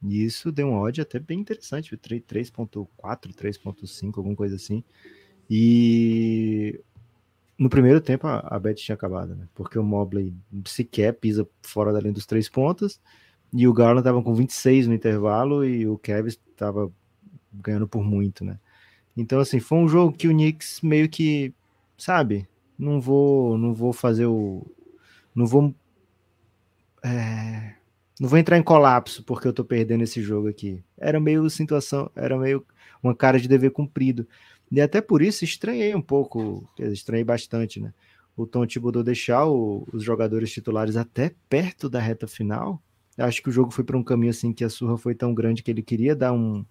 [0.04, 2.88] E isso deu um odd até bem interessante, 3.4,
[3.34, 4.84] 3.5, alguma coisa assim.
[5.50, 6.80] E
[7.58, 9.48] no primeiro tempo a, a bet tinha acabado, né?
[9.56, 10.34] Porque o Mobley
[10.66, 13.00] sequer pisa fora da linha dos três pontos
[13.54, 16.92] e o Garland estava com 26 no intervalo e o Kevin estava
[17.54, 18.60] ganhando por muito, né?
[19.16, 21.52] Então, assim, foi um jogo que o Knicks meio que,
[21.98, 24.66] sabe, não vou, não vou fazer o.
[25.34, 25.74] Não vou.
[27.04, 27.74] É,
[28.20, 30.84] não vou entrar em colapso porque eu tô perdendo esse jogo aqui.
[30.98, 32.64] Era meio situação, era meio
[33.02, 34.28] uma cara de dever cumprido.
[34.72, 37.94] E até por isso estranhei um pouco, estranhei bastante, né?
[38.36, 42.82] O Tom Thibodeau deixar o, os jogadores titulares até perto da reta final
[43.18, 45.64] Acho que o jogo foi para um caminho assim que a surra foi tão grande
[45.64, 46.64] que ele queria dar um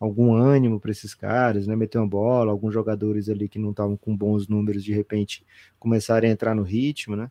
[0.00, 1.76] algum ânimo para esses caras, né?
[1.76, 5.44] Meter uma bola, alguns jogadores ali que não estavam com bons números de repente
[5.78, 7.30] começarem a entrar no ritmo, né?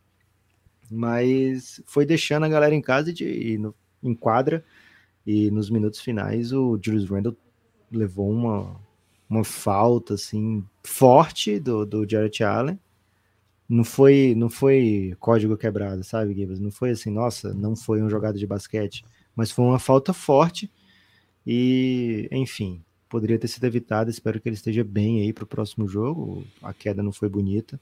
[0.90, 4.64] Mas foi deixando a galera em casa de, e no, em quadra
[5.26, 7.36] e nos minutos finais o Julius Randle
[7.90, 8.80] levou uma,
[9.32, 12.78] uma falta assim forte do, do Jarrett Allen
[13.68, 16.60] não foi não foi código quebrado, sabe, Gibbs?
[16.60, 20.70] Não foi assim, nossa, não foi um jogado de basquete, mas foi uma falta forte
[21.46, 24.10] e, enfim, poderia ter sido evitado.
[24.10, 26.44] Espero que ele esteja bem aí para o próximo jogo.
[26.62, 27.80] A queda não foi bonita.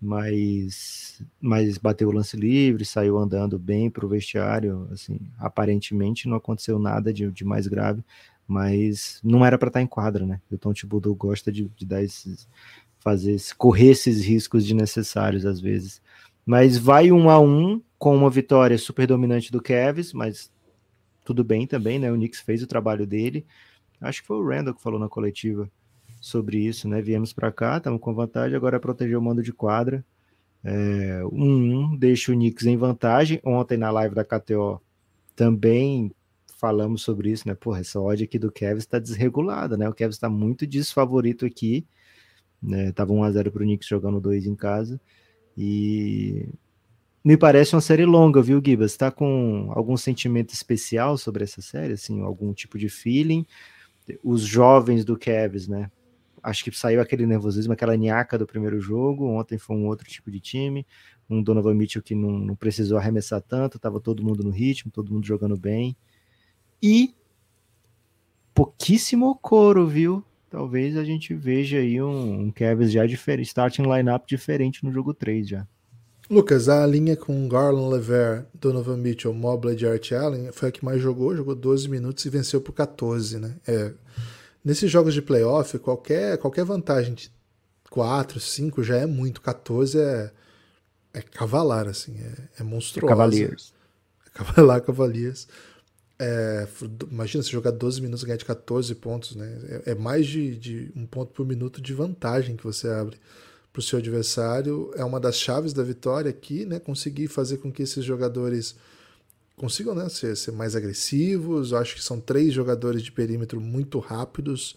[0.00, 4.88] mas, mas bateu o lance livre, saiu andando bem para o vestiário.
[4.92, 8.04] Assim, aparentemente não aconteceu nada de, de mais grave,
[8.48, 10.40] mas não era para estar tá em quadra, né?
[10.50, 12.48] O Tom Thibodeau gosta de, de dar esses,
[12.98, 16.00] fazer, correr esses riscos desnecessários às vezes.
[16.46, 20.50] Mas vai um a um com uma vitória super dominante do Cavs, mas
[21.26, 22.10] tudo bem também, né?
[22.10, 23.44] O Knicks fez o trabalho dele.
[24.00, 25.70] Acho que foi o Randall que falou na coletiva
[26.18, 27.02] sobre isso, né?
[27.02, 30.02] Viemos para cá, estamos com vantagem, agora é proteger o mando de quadra.
[30.64, 33.40] É, um, um deixa o Knicks em vantagem.
[33.44, 34.80] Ontem na live da KTO
[35.36, 36.10] também
[36.58, 37.54] falamos sobre isso, né?
[37.54, 39.88] Porra, essa odd aqui do Kevin está desregulada, né?
[39.88, 41.86] O Kevin está muito desfavorito aqui.
[42.60, 42.92] Né?
[42.92, 45.00] Tava 1x0 para o Knicks jogando 2 em casa.
[45.56, 46.48] E
[47.24, 48.92] me parece uma série longa, viu, Gibas?
[48.92, 51.94] Está com algum sentimento especial sobre essa série?
[51.94, 53.46] Assim, algum tipo de feeling?
[54.24, 55.90] Os jovens do Cavs, né?
[56.42, 59.26] acho que saiu aquele nervosismo, aquela niaca do primeiro jogo.
[59.26, 60.86] Ontem foi um outro tipo de time,
[61.28, 65.12] um Donovan Mitchell que não, não precisou arremessar tanto, estava todo mundo no ritmo, todo
[65.12, 65.96] mundo jogando bem.
[66.82, 67.14] E
[68.54, 70.24] pouquíssimo coro, viu?
[70.50, 72.52] Talvez a gente veja aí um, um
[72.86, 75.66] já diferente, starting lineup diferente no jogo 3 já.
[76.30, 80.84] Lucas, a linha com Garland, Lever, Donovan Mitchell, Mobley e Art Allen foi a que
[80.84, 83.56] mais jogou, jogou 12 minutos e venceu por 14, né?
[83.66, 83.92] É,
[84.68, 87.32] Nesses jogos de playoff, qualquer, qualquer vantagem de
[87.90, 89.40] 4, 5 já é muito.
[89.40, 90.30] 14 é,
[91.14, 93.06] é cavalar, assim, é, é monstruoso.
[93.06, 93.74] É Cavaliers.
[94.26, 95.48] É cavalar, Cavaliers.
[96.20, 96.66] É,
[97.10, 99.82] imagina você jogar 12 minutos e ganhar de 14 pontos, né?
[99.86, 103.16] É, é mais de, de, um ponto por minuto de vantagem que você abre
[103.72, 104.90] para o seu adversário.
[104.96, 106.80] É uma das chaves da vitória aqui, né?
[106.80, 108.74] Conseguir fazer com que esses jogadores
[109.58, 111.72] consigam né, ser, ser mais agressivos.
[111.72, 114.76] Eu acho que são três jogadores de perímetro muito rápidos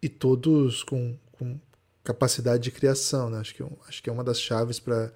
[0.00, 1.60] e todos com, com
[2.02, 3.28] capacidade de criação.
[3.28, 3.38] Né?
[3.38, 5.12] Acho, que, acho que é uma das chaves para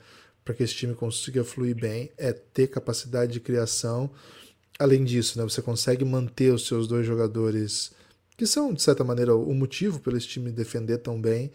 [0.54, 4.10] que esse time consiga fluir bem é ter capacidade de criação.
[4.78, 7.92] Além disso, né, você consegue manter os seus dois jogadores,
[8.36, 11.50] que são, de certa maneira, o motivo pelo esse time defender tão bem.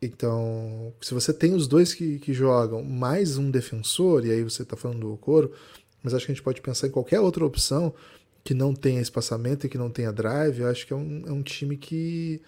[0.00, 4.62] Então, se você tem os dois que, que jogam, mais um defensor, e aí você
[4.62, 5.52] está falando do Coro,
[6.02, 7.94] mas acho que a gente pode pensar em qualquer outra opção
[8.44, 10.60] que não tenha espaçamento e que não tenha drive.
[10.60, 12.42] Eu acho que é um, é um time que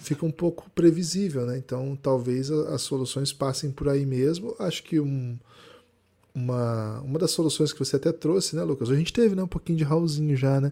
[0.00, 1.56] fica um pouco previsível, né?
[1.56, 4.56] Então talvez as soluções passem por aí mesmo.
[4.58, 5.38] Acho que um,
[6.36, 8.90] uma, uma das soluções que você até trouxe, né, Lucas?
[8.90, 10.70] A gente teve né, um pouquinho de Raulzinho já, né?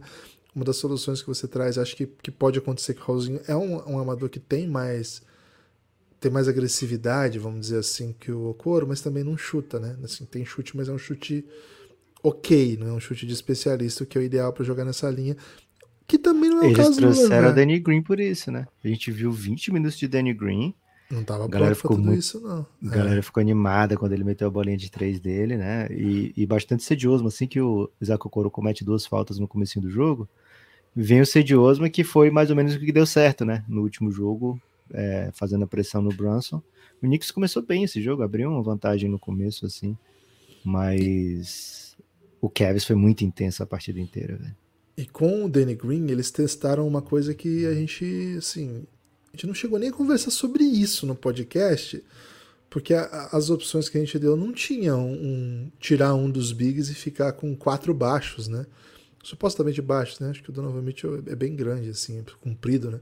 [0.54, 3.56] Uma das soluções que você traz, acho que, que pode acontecer que o Raulzinho é
[3.56, 5.22] um, um amador que tem mais
[6.20, 9.96] tem mais agressividade, vamos dizer assim, que o Okoro, mas também não chuta, né?
[10.02, 11.44] Assim, tem chute, mas é um chute
[12.22, 15.10] ok, não é um chute de especialista, o que é o ideal para jogar nessa
[15.10, 15.36] linha.
[16.06, 18.66] Que também não é o Eles caso trouxeram o Danny Green por isso, né?
[18.82, 20.74] A gente viu 20 minutos de Danny Green.
[21.10, 22.66] Não tava galera ficou tudo muito, isso, não.
[22.84, 23.22] A galera é.
[23.22, 25.86] ficou animada quando ele meteu a bolinha de três dele, né?
[25.90, 29.90] E, e bastante sedioso, assim que o Isaac Okoro comete duas faltas no começo do
[29.90, 30.28] jogo,
[30.94, 33.64] vem o sedioso, que foi mais ou menos o que deu certo, né?
[33.68, 34.60] No último jogo,
[34.92, 36.62] é, fazendo a pressão no Brunson.
[37.02, 39.96] O Knicks começou bem esse jogo, abriu uma vantagem no começo, assim,
[40.64, 41.96] mas
[42.40, 44.56] o Cavs foi muito intenso a partida inteira, velho.
[44.96, 48.86] E com o Danny Green, eles testaram uma coisa que a gente, assim,
[49.34, 52.02] a gente não chegou nem a conversar sobre isso no podcast,
[52.70, 56.88] porque a, as opções que a gente deu não tinham um, tirar um dos bigs
[56.88, 58.64] e ficar com quatro baixos, né?
[59.24, 60.30] Supostamente baixos, né?
[60.30, 63.00] Acho que o Donovan Mitchell é bem grande, assim, comprido, né?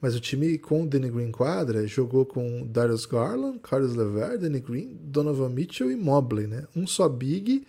[0.00, 4.60] Mas o time com o Danny Green quadra jogou com Darius Garland, Carlos Lever, Danny
[4.60, 6.66] Green, Donovan Mitchell e Mobley, né?
[6.74, 7.64] Um só big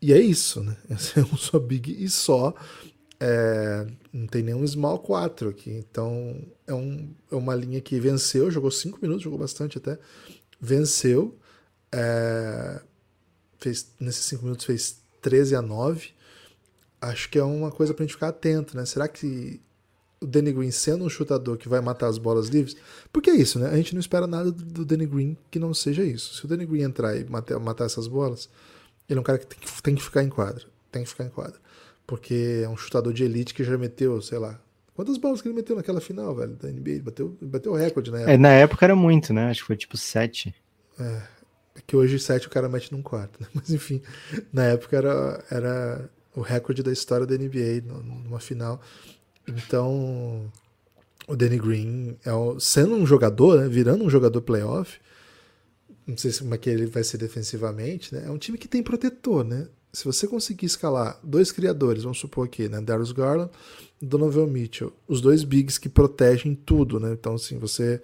[0.00, 0.74] e é isso, né?
[1.16, 2.54] É um só big e só.
[3.18, 5.70] É, não tem nenhum small 4 aqui.
[5.70, 9.98] Então é, um, é uma linha que venceu, jogou 5 minutos, jogou bastante até.
[10.60, 11.36] Venceu.
[11.92, 12.80] É,
[13.58, 16.10] fez, nesses 5 minutos fez 13 a 9.
[17.00, 18.84] Acho que é uma coisa pra gente ficar atento, né?
[18.84, 19.60] Será que
[20.20, 22.76] o Danny Green sendo um chutador que vai matar as bolas livres?
[23.12, 23.68] Porque é isso, né?
[23.68, 26.34] A gente não espera nada do Danny Green que não seja isso.
[26.34, 28.48] Se o Danny Green entrar e matar, matar essas bolas,
[29.08, 30.64] ele é um cara que tem, que tem que ficar em quadra.
[30.90, 31.60] Tem que ficar em quadra.
[32.06, 34.60] Porque é um chutador de elite que já meteu, sei lá,
[34.96, 37.02] Quantas bolas que ele meteu naquela final, velho, da NBA?
[37.02, 38.32] Bateu, bateu o recorde na época.
[38.32, 39.50] É, na época era muito, né?
[39.50, 40.54] Acho que foi tipo sete.
[40.98, 41.20] É,
[41.74, 43.46] é que hoje sete o cara mete num quarto, né?
[43.52, 44.00] Mas enfim,
[44.50, 48.80] na época era, era o recorde da história da NBA numa final.
[49.46, 50.50] Então,
[51.28, 54.98] o Danny Green, é o, sendo um jogador, né, virando um jogador playoff,
[56.06, 58.24] não sei como é que ele vai ser defensivamente, né?
[58.26, 59.68] É um time que tem protetor, né?
[59.96, 62.82] Se você conseguir escalar dois criadores, vamos supor aqui, né?
[62.82, 63.50] Darius Garland
[63.98, 67.14] Donovan Mitchell, os dois bigs que protegem tudo, né?
[67.14, 68.02] Então, assim, você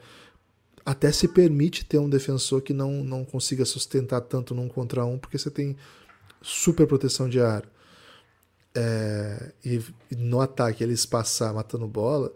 [0.87, 5.19] até se permite ter um defensor que não, não consiga sustentar tanto num contra um,
[5.19, 5.77] porque você tem
[6.41, 7.63] super proteção de ar.
[8.75, 12.33] É, e, e, no ataque ele espaçar matando bola,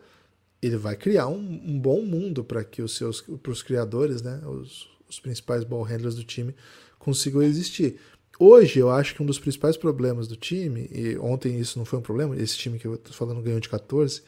[0.60, 4.38] ele vai criar um, um bom mundo para que os seus para os criadores, né,
[4.44, 6.54] os, os principais ball handlers do time
[6.98, 7.98] consigam existir.
[8.38, 11.98] Hoje eu acho que um dos principais problemas do time, e ontem isso não foi
[11.98, 14.22] um problema, esse time que eu estou falando ganhou de 14,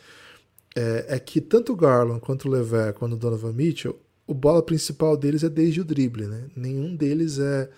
[0.74, 4.62] é, é, que tanto o Garland quanto o Lever quanto o Donovan Mitchell, o bola
[4.62, 6.48] principal deles é desde o drible, né?
[6.54, 7.70] Nenhum deles é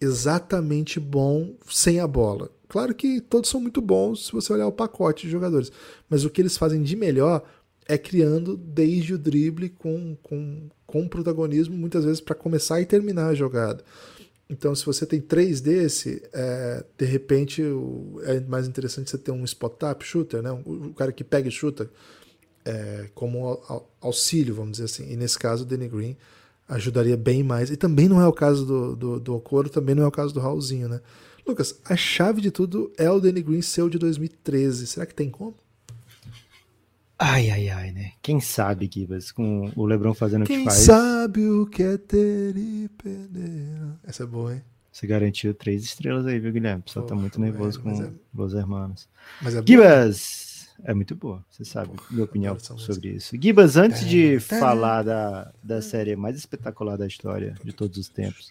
[0.00, 2.50] exatamente bom sem a bola.
[2.68, 5.70] Claro que todos são muito bons se você olhar o pacote de jogadores,
[6.08, 7.44] mas o que eles fazem de melhor
[7.86, 13.28] é criando desde o drible com, com, com protagonismo, muitas vezes para começar e terminar
[13.28, 13.84] a jogada.
[14.52, 17.62] Então, se você tem três desse, é, de repente
[18.24, 20.52] é mais interessante você ter um spot-up shooter, né?
[20.52, 21.90] o cara que pega e chuta
[22.62, 23.58] é, como
[23.98, 25.10] auxílio, vamos dizer assim.
[25.10, 26.18] E nesse caso, o Danny Green
[26.68, 27.70] ajudaria bem mais.
[27.70, 30.34] E também não é o caso do, do, do Okoro, também não é o caso
[30.34, 31.00] do Raulzinho, né?
[31.46, 34.86] Lucas, a chave de tudo é o Danny Green seu de 2013.
[34.86, 35.56] Será que tem como?
[37.24, 38.12] Ai, ai, ai, né?
[38.20, 40.78] Quem sabe, Gibas, com o Lebron fazendo Quem o que faz.
[40.78, 43.78] Quem sabe o que é ter e perder.
[44.02, 44.62] Essa é boa, hein?
[44.90, 46.80] Você garantiu três estrelas aí, viu, Guilherme?
[46.80, 48.10] O pessoal tá muito nervoso com é...
[48.36, 49.08] os irmãos.
[49.40, 50.68] Mas é Gibas!
[50.82, 53.36] É muito boa, você sabe Porra, minha opinião sobre isso.
[53.40, 58.50] Gibas, antes de falar da, da série mais espetacular da história de todos os tempos,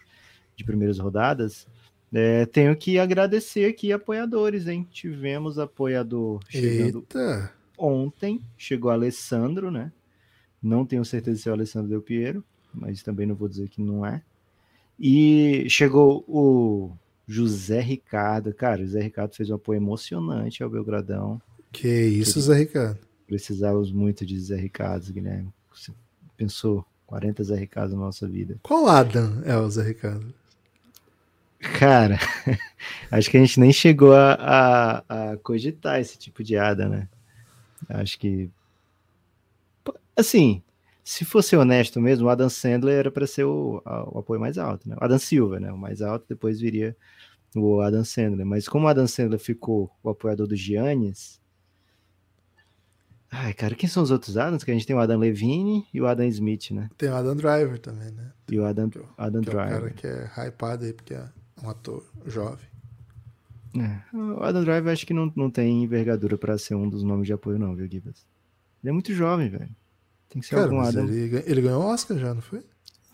[0.56, 1.68] de primeiras rodadas,
[2.14, 4.88] é, tenho que agradecer aqui apoiadores, hein?
[4.90, 7.61] Tivemos apoiador chegando Eita.
[7.82, 9.92] Ontem, chegou Alessandro, né?
[10.62, 13.82] Não tenho certeza se é o Alessandro Del Piero, mas também não vou dizer que
[13.82, 14.22] não é.
[15.00, 16.92] E chegou o
[17.28, 21.42] José Ricardo, cara, o José Ricardo fez um apoio emocionante ao Belgradão.
[21.72, 23.00] Que isso, Zé Ricardo.
[23.26, 25.52] Precisávamos muito de Zé Ricardo, Guilherme.
[25.74, 25.92] Você
[26.36, 28.58] pensou 40 Zé Ricardo na nossa vida.
[28.62, 30.34] Qual Adam é o Zé Ricardo?
[31.80, 32.20] Cara,
[33.10, 37.08] acho que a gente nem chegou a, a, a cogitar esse tipo de Adam, né?
[37.90, 38.50] Acho que.
[40.16, 40.62] Assim,
[41.04, 44.88] se fosse honesto mesmo, o Adam Sandler era para ser o, o, apoio mais alto,
[44.88, 44.96] né?
[45.00, 45.72] O Adam Silva, né?
[45.72, 46.96] O mais alto, depois viria
[47.56, 48.46] o Adam Sandler.
[48.46, 51.42] Mas como o Adam Sandler ficou o apoiador do Giannis,
[53.34, 54.62] Ai, cara, quem são os outros Adams?
[54.62, 56.90] Que a gente tem o Adam Levine e o Adam Smith, né?
[56.98, 58.34] Tem o Adam Driver também, né?
[58.52, 59.74] E o Adam, que, é Adam que Driver.
[59.74, 61.30] É o cara que é hypado aí, porque é
[61.64, 62.68] um ator jovem.
[63.80, 67.28] É, o Adam Driver acho que não, não tem envergadura para ser um dos nomes
[67.28, 68.26] de apoio, não, viu, Gibas?
[68.84, 69.70] Ele é muito jovem, velho.
[70.28, 71.08] Tem que ser cara, algum Adam.
[71.08, 72.64] Ele, ele ganhou Oscar já, não foi?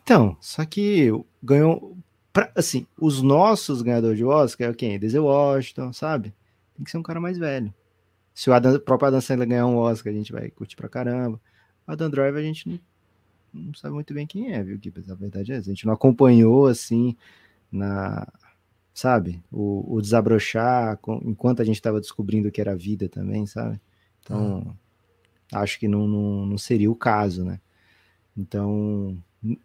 [0.03, 1.11] Então, só que
[1.43, 1.97] ganhou.
[2.31, 4.99] Pra, assim, os nossos ganhadores de Oscar é quem?
[4.99, 6.33] Denzel Washington, sabe?
[6.75, 7.73] Tem que ser um cara mais velho.
[8.33, 10.87] Se o, Adam, o próprio Adam Sandler ganhar um Oscar, a gente vai curtir pra
[10.87, 11.41] caramba.
[11.87, 12.79] O Adam Driver a gente não,
[13.51, 15.09] não sabe muito bem quem é, viu, Gibbs?
[15.09, 15.69] A verdade é essa.
[15.69, 17.17] A gente não acompanhou, assim,
[17.71, 18.27] na...
[18.97, 19.43] Sabe?
[19.51, 23.45] O, o desabrochar com, enquanto a gente estava descobrindo o que era a vida também,
[23.45, 23.79] sabe?
[24.23, 24.73] Então, hum.
[25.53, 27.59] acho que não, não, não seria o caso, né?
[28.35, 29.15] Então,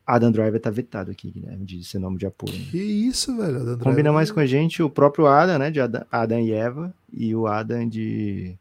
[0.07, 2.53] Adam Driver tá vetado aqui, Guilherme, de ser nome de apoio.
[2.53, 3.57] Que isso, velho.
[3.57, 4.13] Adam Combina Driver...
[4.13, 5.71] mais com a gente o próprio Adam, né?
[5.71, 8.55] De Adam, Adam e Eva, e o Adam de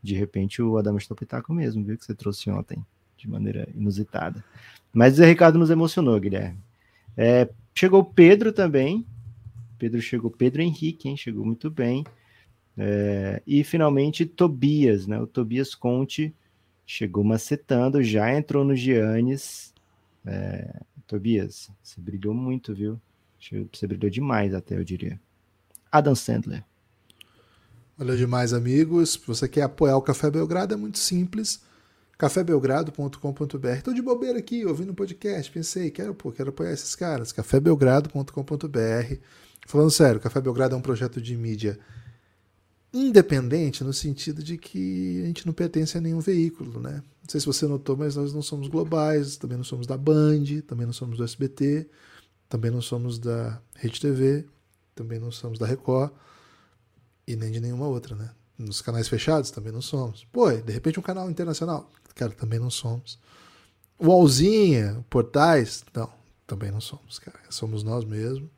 [0.00, 1.98] de repente o Adamo está pitaco mesmo, viu?
[1.98, 2.78] Que você trouxe ontem,
[3.16, 4.44] de maneira inusitada.
[4.92, 6.60] Mas o Zé Ricardo nos emocionou, Guilherme.
[7.16, 9.04] É, chegou Pedro também.
[9.78, 11.16] Pedro chegou, Pedro Henrique, hein?
[11.16, 12.04] Chegou muito bem.
[12.76, 15.18] É, e finalmente Tobias, né?
[15.20, 16.34] O Tobias Conte
[16.84, 19.72] chegou macetando, já entrou no Giannis.
[20.24, 23.00] É, Tobias, você brilhou muito, viu?
[23.72, 25.20] Você brilhou demais, até eu diria.
[25.90, 26.64] Adam Sandler.
[27.96, 29.12] Valeu demais, amigos.
[29.12, 31.62] Se você quer apoiar o Café Belgrado, é muito simples.
[32.18, 33.68] cafébelgrado.com.br.
[33.68, 37.32] Estou de bobeira aqui, ouvindo um podcast, pensei, quero, pô, quero apoiar esses caras.
[37.32, 39.18] cafébelgrado.com.br.
[39.66, 41.76] Falando sério, Café Belgrado é um projeto de mídia
[42.94, 47.02] independente no sentido de que a gente não pertence a nenhum veículo, né?
[47.20, 50.62] Não sei se você notou, mas nós não somos globais, também não somos da Band,
[50.68, 51.90] também não somos do SBT,
[52.48, 54.46] também não somos da Rede TV,
[54.94, 56.12] também não somos da Record
[57.26, 58.30] e nem de nenhuma outra, né?
[58.56, 60.24] Nos canais fechados também não somos.
[60.32, 63.18] Pô, de repente um canal internacional, cara, também não somos.
[64.00, 66.10] Wallzinha, portais, não,
[66.46, 67.40] também não somos, cara.
[67.50, 68.55] Somos nós mesmos.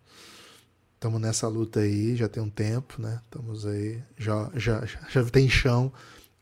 [0.98, 3.20] Estamos nessa luta aí, já tem um tempo, né?
[3.24, 5.92] Estamos aí, já, já, já tem chão.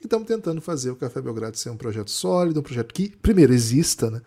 [0.00, 3.52] E estamos tentando fazer o Café Belgrado ser um projeto sólido, um projeto que, primeiro,
[3.52, 4.22] exista, né?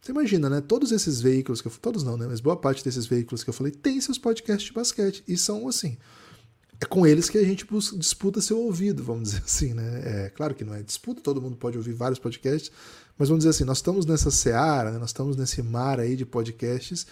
[0.00, 0.62] Você imagina, né?
[0.62, 2.26] Todos esses veículos que eu todos não, né?
[2.26, 5.22] Mas boa parte desses veículos que eu falei tem seus podcasts de basquete.
[5.28, 5.98] E são assim
[6.80, 7.66] é com eles que a gente
[7.98, 10.26] disputa seu ouvido, vamos dizer assim, né?
[10.26, 12.70] É claro que não é disputa, todo mundo pode ouvir vários podcasts,
[13.18, 14.98] Mas vamos dizer assim, nós estamos nessa seara, né?
[14.98, 17.06] nós estamos nesse mar aí de podcasts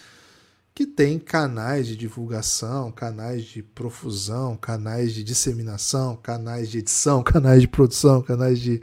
[0.74, 7.60] que tem canais de divulgação, canais de profusão, canais de disseminação, canais de edição, canais
[7.60, 8.82] de produção, canais de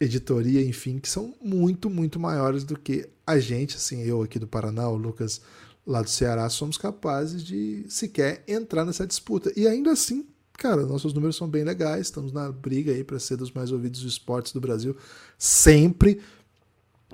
[0.00, 4.48] editoria, enfim, que são muito, muito maiores do que a gente, assim, eu aqui do
[4.48, 5.40] Paraná, o Lucas
[5.86, 9.52] lá do Ceará, somos capazes de sequer entrar nessa disputa.
[9.54, 13.36] E ainda assim, cara, nossos números são bem legais, estamos na briga aí para ser
[13.36, 14.96] dos mais ouvidos dos esportes do Brasil,
[15.38, 16.20] sempre.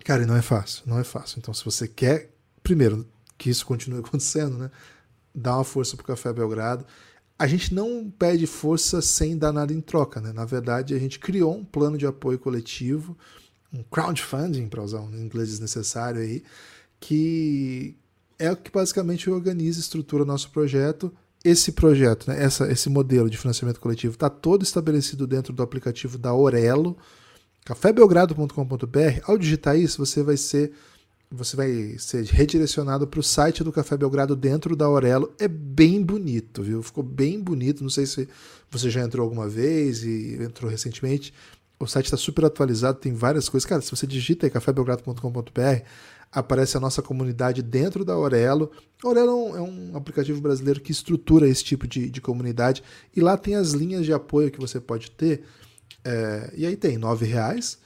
[0.03, 1.39] Cara, e não é fácil, não é fácil.
[1.39, 2.31] Então, se você quer,
[2.63, 3.07] primeiro,
[3.39, 4.71] que isso continue acontecendo, né?
[5.35, 6.85] Dá uma força pro Café Belgrado.
[7.39, 10.33] A gente não pede força sem dar nada em troca, né?
[10.33, 13.17] Na verdade, a gente criou um plano de apoio coletivo,
[13.73, 16.43] um crowdfunding, para usar um inglês desnecessário aí,
[16.99, 17.97] que
[18.39, 21.13] é o que basicamente organiza e estrutura o nosso projeto.
[21.45, 26.19] Esse projeto, né, essa, esse modelo de financiamento coletivo está todo estabelecido dentro do aplicativo
[26.19, 26.97] da Orelo,
[27.65, 29.21] cafébelgrado.com.br.
[29.23, 30.73] Ao digitar isso, você vai ser
[31.31, 35.33] você vai ser redirecionado para o site do Café Belgrado dentro da Aurelo.
[35.39, 36.83] É bem bonito, viu?
[36.83, 37.83] Ficou bem bonito.
[37.83, 38.29] Não sei se
[38.71, 41.35] você já entrou alguma vez e entrou recentemente.
[41.79, 43.69] O site está super atualizado, tem várias coisas.
[43.69, 45.83] Cara, se você digita aí cafébelgrado.com.br,
[46.33, 48.71] aparece a nossa comunidade dentro da Aurelo.
[49.05, 52.83] Aurelo é um aplicativo brasileiro que estrutura esse tipo de, de comunidade
[53.15, 55.45] e lá tem as linhas de apoio que você pode ter.
[56.05, 57.79] É, e aí tem R$ reais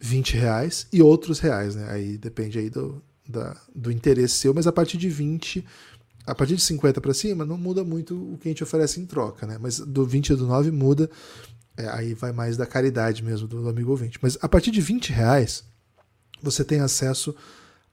[0.00, 1.86] 20 reais e outros reais, né?
[1.90, 5.64] Aí depende aí do, da, do interesse seu, mas a partir de 20,
[6.26, 9.06] a partir de 50 para cima, não muda muito o que a gente oferece em
[9.06, 9.58] troca, né?
[9.60, 11.10] Mas do 20 e do 9 muda,
[11.76, 14.18] é, aí vai mais da caridade mesmo do, do amigo ouvinte.
[14.22, 15.62] Mas a partir de 20 reais,
[16.42, 17.34] você tem acesso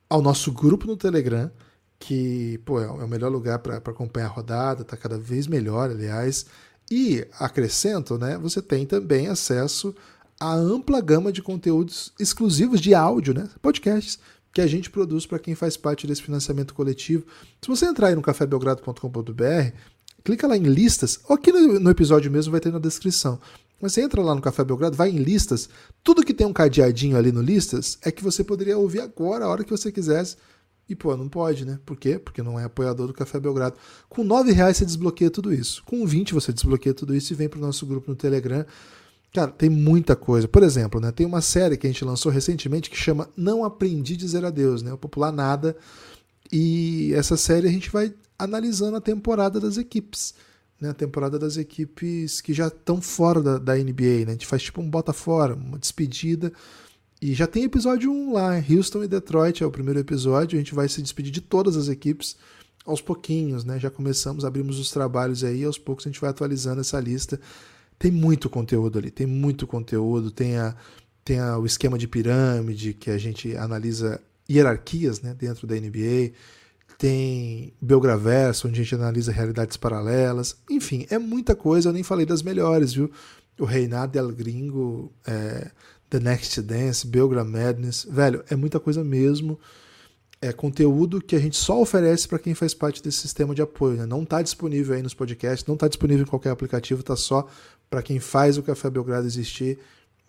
[0.09, 1.51] ao nosso grupo no Telegram,
[1.99, 6.45] que pô, é o melhor lugar para acompanhar a rodada, está cada vez melhor, aliás.
[6.89, 8.37] E acrescento, né?
[8.37, 9.93] Você tem também acesso
[10.39, 13.49] a ampla gama de conteúdos exclusivos de áudio, né?
[13.61, 14.19] podcasts,
[14.53, 17.25] que a gente produz para quem faz parte desse financiamento coletivo.
[17.61, 19.71] Se você entrar aí no cafébelgrado.com.br,
[20.23, 23.39] clica lá em listas, ou aqui no, no, episódio mesmo vai ter na descrição.
[23.79, 25.69] Mas você entra lá no Café Belgrado, vai em listas,
[26.03, 29.47] tudo que tem um cadeadinho ali no listas é que você poderia ouvir agora, a
[29.47, 30.35] hora que você quisesse.
[30.89, 31.79] E, pô, não pode, né?
[31.85, 32.17] Por quê?
[32.17, 33.75] Porque não é apoiador do Café Belgrado.
[34.09, 35.83] Com R$ reais você desbloqueia tudo isso.
[35.83, 38.65] Com 20 você desbloqueia tudo isso e vem para o nosso grupo no Telegram.
[39.33, 40.47] Cara, tem muita coisa.
[40.47, 44.13] Por exemplo, né, tem uma série que a gente lançou recentemente que chama Não Aprendi
[44.13, 44.93] a Dizer Adeus, né?
[44.93, 45.75] O Popular Nada.
[46.51, 50.33] E essa série a gente vai analisando a temporada das equipes.
[50.79, 54.25] Né, a temporada das equipes que já estão fora da, da NBA.
[54.25, 54.27] Né?
[54.27, 56.53] A gente faz tipo um bota fora, uma despedida.
[57.19, 60.55] E já tem episódio 1 lá, Houston e Detroit é o primeiro episódio.
[60.55, 62.35] A gente vai se despedir de todas as equipes
[62.85, 63.79] aos pouquinhos, né?
[63.79, 67.39] Já começamos, abrimos os trabalhos aí, aos poucos a gente vai atualizando essa lista.
[67.99, 70.75] Tem muito conteúdo ali, tem muito conteúdo, tem, a,
[71.23, 76.33] tem a, o esquema de pirâmide, que a gente analisa hierarquias né, dentro da NBA,
[76.97, 82.25] tem Belgraverso, onde a gente analisa realidades paralelas, enfim, é muita coisa, eu nem falei
[82.25, 83.11] das melhores, viu?
[83.59, 85.71] O Reinado Del Gringo, é,
[86.09, 89.59] The Next Dance, Belgra Madness, velho, é muita coisa mesmo
[90.41, 93.97] é conteúdo que a gente só oferece para quem faz parte desse sistema de apoio.
[93.97, 94.05] Né?
[94.05, 97.47] Não está disponível aí nos podcasts, não está disponível em qualquer aplicativo, está só
[97.89, 99.79] para quem faz o Café Belgrado existir.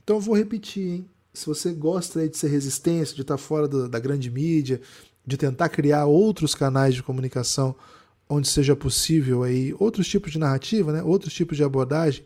[0.03, 1.11] Então eu vou repetir, hein?
[1.33, 4.81] Se você gosta de ser resistência, de estar fora do, da grande mídia,
[5.25, 7.77] de tentar criar outros canais de comunicação
[8.29, 11.03] onde seja possível aí outros tipos de narrativa, né?
[11.03, 12.25] outros tipos de abordagem,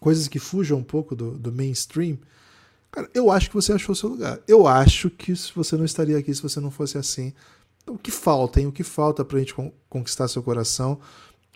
[0.00, 2.18] coisas que fujam um pouco do, do mainstream,
[2.96, 4.40] Cara, eu acho que você achou seu lugar.
[4.48, 7.34] Eu acho que você não estaria aqui se você não fosse assim.
[7.82, 8.68] Então, o que falta, hein?
[8.68, 9.54] O que falta para a gente
[9.86, 10.98] conquistar seu coração?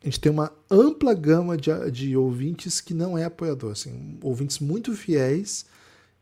[0.03, 4.59] A gente tem uma ampla gama de, de ouvintes que não é apoiador, assim, ouvintes
[4.59, 5.66] muito fiéis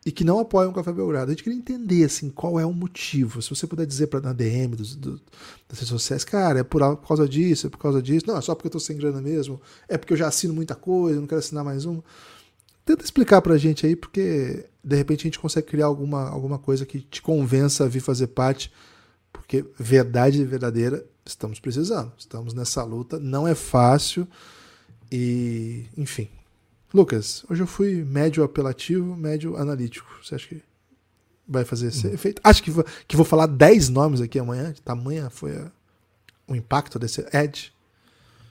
[0.04, 1.30] e que não apoiam o Café Belgrado.
[1.30, 3.40] A gente queria entender assim, qual é o motivo.
[3.40, 5.20] Se você puder dizer para na DM do, do,
[5.68, 8.26] das redes sociais, cara, é por, causa disso, é por causa disso.
[8.26, 9.60] Não, é só porque eu tô sem grana mesmo.
[9.88, 12.02] É porque eu já assino muita coisa, não quero assinar mais uma.
[12.84, 16.86] Tenta explicar pra gente aí, porque de repente a gente consegue criar alguma, alguma coisa
[16.86, 18.72] que te convença a vir fazer parte,
[19.30, 22.12] porque verdade verdadeira estamos precisando.
[22.16, 24.26] Estamos nessa luta, não é fácil
[25.10, 26.28] e, enfim.
[26.92, 30.08] Lucas, hoje eu fui médio apelativo, médio analítico.
[30.22, 30.62] Você acha que
[31.46, 32.12] vai fazer esse hum.
[32.12, 32.40] efeito?
[32.42, 35.70] Acho que vou, que vou falar 10 nomes aqui amanhã, de tamanha foi a,
[36.46, 37.72] o impacto desse Ed.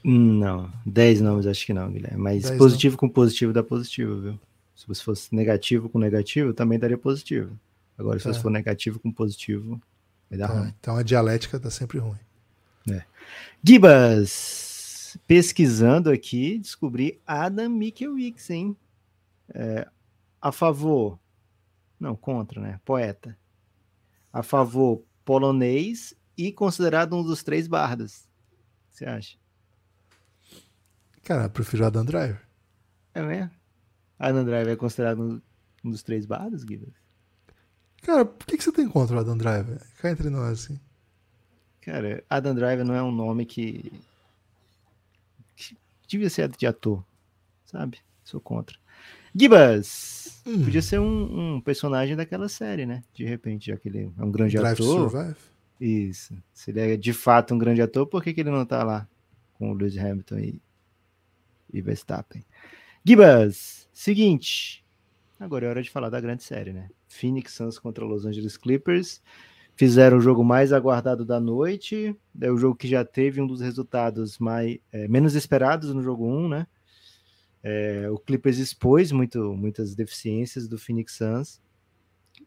[0.04, 2.18] Não, 10 nomes acho que não, Guilherme.
[2.18, 3.00] Mas positivo não.
[3.00, 4.40] com positivo dá positivo, viu?
[4.76, 7.58] Se você fosse negativo com negativo, também daria positivo.
[7.98, 8.42] Agora, se você é.
[8.42, 9.82] for negativo com positivo,
[10.30, 10.74] vai dar tá, ruim.
[10.80, 12.27] Então a dialética tá sempre ruim.
[12.92, 13.04] É.
[13.64, 18.78] Gibas, pesquisando aqui, descobri Adam Mikiewicz, hein?
[19.54, 19.88] É,
[20.42, 21.20] a favor,
[22.00, 22.80] Não, contra, né?
[22.86, 23.38] Poeta.
[24.32, 28.22] A favor, polonês e considerado um dos três bardas.
[28.22, 29.38] O que você acha?
[31.24, 32.42] Cara, eu prefiro Adam Driver.
[33.14, 33.52] É mesmo?
[34.20, 35.42] Adam Driver é considerado um,
[35.84, 36.94] um dos três bardas, Guilherme?
[38.04, 39.82] Cara, por que, que você tem contra o Adam Driver?
[39.98, 40.80] Cá entre nós, assim.
[41.88, 43.94] Cara, Adam Driver não é um nome que,
[45.56, 47.02] que devia ser de ator,
[47.64, 48.00] sabe?
[48.26, 48.78] Sou contra.
[49.34, 50.42] Gibas!
[50.46, 50.66] Hum.
[50.66, 53.06] Podia ser um, um personagem daquela série, né?
[53.14, 55.10] De repente, já que ele é um grande Drive to ator.
[55.10, 55.38] Survive?
[55.80, 56.38] Isso.
[56.54, 59.08] Se ele é de fato um grande ator, por que, que ele não tá lá
[59.54, 60.62] com o Lewis Hamilton e,
[61.72, 62.44] e Verstappen?
[63.02, 64.84] Gibas, seguinte.
[65.40, 66.90] Agora é hora de falar da grande série, né?
[67.08, 69.22] Phoenix Suns contra Los Angeles Clippers.
[69.78, 72.18] Fizeram o jogo mais aguardado da noite.
[72.42, 76.26] É o jogo que já teve um dos resultados mais, é, menos esperados no jogo
[76.26, 76.68] 1, né?
[77.62, 81.62] É, o Clippers expôs muito, muitas deficiências do Phoenix Suns.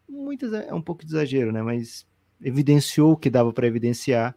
[0.09, 1.61] Muitas é um pouco de exagero, né?
[1.61, 2.05] Mas
[2.41, 4.35] evidenciou o que dava para evidenciar.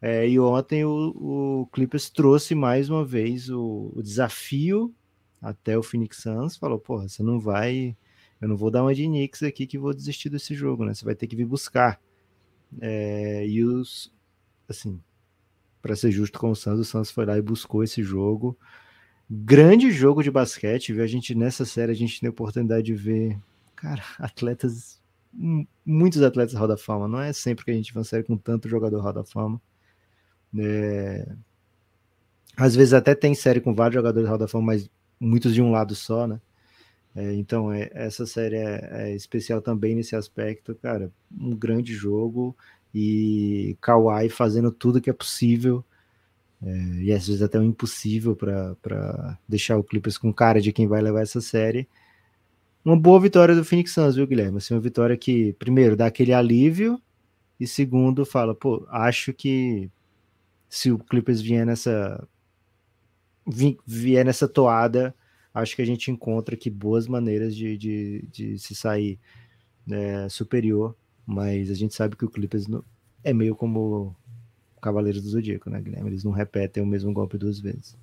[0.00, 4.94] É, e ontem o, o, Clippers trouxe mais uma vez o, o, desafio
[5.40, 6.56] até o Phoenix Suns.
[6.56, 7.96] Falou: porra, você não vai.
[8.40, 10.94] Eu não vou dar uma de Knicks aqui que vou desistir desse jogo, né?
[10.94, 12.00] Você vai ter que vir buscar.
[12.80, 14.12] É, e os.
[14.68, 15.00] Assim,
[15.80, 18.56] para ser justo com o Suns, o Suns foi lá e buscou esse jogo.
[19.28, 21.02] Grande jogo de basquete, viu?
[21.02, 23.38] A gente nessa série a gente tem a oportunidade de ver,
[23.74, 25.02] cara, atletas
[25.84, 27.08] muitos atletas Roda Fama.
[27.08, 29.60] Não é sempre que a gente série com tanto jogador Roda Fama.
[30.58, 31.26] É...
[32.56, 35.94] Às vezes até tem série com vários jogadores Roda Fama, mas muitos de um lado
[35.94, 36.40] só, né?
[37.14, 41.10] É, então, é, essa série é, é, especial também nesse aspecto, cara.
[41.30, 42.56] Um grande jogo
[42.94, 45.84] e Kawhi fazendo tudo que é possível.
[46.62, 46.70] É,
[47.02, 51.02] e às vezes até o impossível para deixar o Clippers com cara de quem vai
[51.02, 51.88] levar essa série
[52.84, 54.58] uma boa vitória do Phoenix Suns, viu, Guilherme?
[54.58, 57.00] Assim, uma vitória que, primeiro, dá aquele alívio,
[57.58, 59.90] e segundo, fala, pô, acho que
[60.68, 62.26] se o Clippers vier nessa
[63.86, 65.14] vier nessa toada,
[65.54, 69.18] acho que a gente encontra aqui boas maneiras de, de, de se sair
[69.86, 70.96] né, superior,
[71.26, 72.66] mas a gente sabe que o Clippers
[73.22, 74.16] é meio como
[74.80, 76.10] Cavaleiros do Zodíaco, né, Guilherme?
[76.10, 77.96] Eles não repetem o mesmo golpe duas vezes.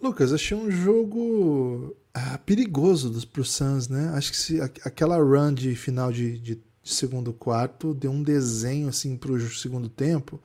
[0.00, 4.10] Lucas, achei um jogo ah, perigoso dos, pro Suns, né?
[4.14, 8.88] Acho que se, aquela run de final de, de, de, segundo quarto deu um desenho
[8.88, 10.40] assim pro segundo tempo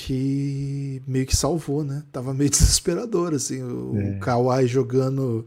[0.00, 2.02] que meio que salvou, né?
[2.12, 4.16] Tava meio desesperador, assim, o, é.
[4.16, 5.46] o Kawhi jogando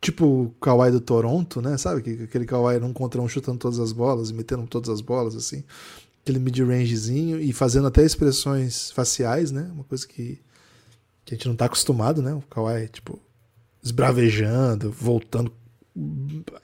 [0.00, 1.76] tipo o Kawhi do Toronto, né?
[1.76, 2.02] Sabe?
[2.02, 5.34] Que, aquele Kawhi num contra um chutando todas as bolas e metendo todas as bolas,
[5.34, 5.64] assim.
[6.22, 9.70] Aquele mid-rangezinho e fazendo até expressões faciais, né?
[9.72, 10.40] Uma coisa que
[11.28, 12.32] que a gente não tá acostumado, né?
[12.32, 13.20] O Kawhi, tipo,
[13.84, 15.52] esbravejando, voltando.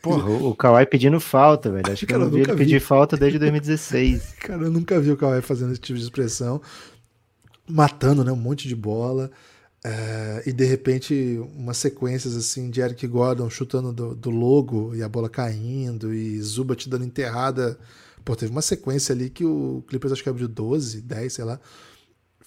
[0.01, 1.93] Porra, o Kawhi pedindo falta, velho.
[1.93, 4.37] Acho que eu não vi ele pedir falta desde 2016.
[4.41, 6.63] Cara, eu nunca vi o Kawhi fazendo esse tipo de expressão.
[7.69, 8.33] Matando, né?
[8.33, 9.31] Um monte de bola.
[9.85, 15.03] É, e de repente, umas sequências assim de Eric Gordon chutando do, do logo e
[15.03, 17.79] a bola caindo, e Zubat dando enterrada.
[18.25, 21.61] Pô, teve uma sequência ali que o Clippers acho que abriu 12, 10, sei lá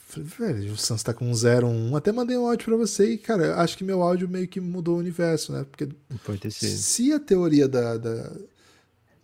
[0.08, 1.96] Falei, velho, o Sans tá com 0, 1.
[1.98, 4.96] Até mandei um áudio pra você e, cara, acho que meu áudio meio que mudou
[4.96, 5.66] o universo, né?
[5.70, 5.90] Porque
[6.50, 8.32] se a teoria da, da,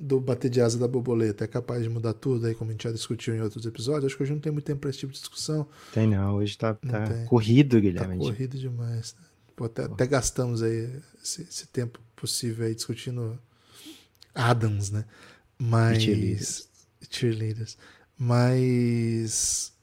[0.03, 2.83] do bater de asa da borboleta é capaz de mudar tudo, aí como a gente
[2.83, 5.13] já discutiu em outros episódios, acho que hoje não tem muito tempo pra esse tipo
[5.13, 5.67] de discussão.
[5.93, 8.17] Tem não, hoje tá, tá corrido, Guilherme.
[8.17, 9.15] Tá corrido demais.
[9.17, 9.25] Né?
[9.55, 10.89] Pô, até, até, gastamos aí
[11.23, 13.37] esse, esse, tempo possível aí discutindo
[14.33, 15.05] Adams, né?
[15.57, 16.01] Mas.
[16.01, 16.69] Cheerleaders.
[17.09, 17.77] Cheerleaders.
[18.17, 19.73] Mas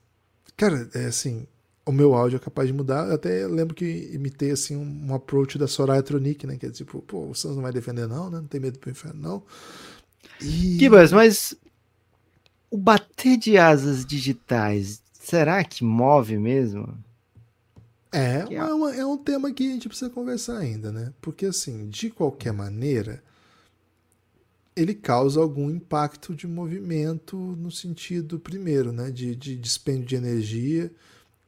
[0.60, 1.46] Cara, é assim,
[1.86, 3.08] o meu áudio é capaz de mudar.
[3.08, 6.58] Eu até lembro que imitei assim um, um approach da Soraya Tronic, né?
[6.58, 8.40] Que é tipo, pô, o Santos não vai defender, não, né?
[8.40, 9.42] Não tem medo do inferno, não.
[10.40, 10.76] E...
[10.78, 11.54] Kibas, mas
[12.70, 16.96] o bater de asas digitais, será que move mesmo?
[18.12, 21.12] É, é, uma, é um tema que a gente precisa conversar ainda, né?
[21.20, 23.22] Porque, assim, de qualquer maneira,
[24.74, 30.90] ele causa algum impacto de movimento no sentido, primeiro, né, de, de dispêndio de energia,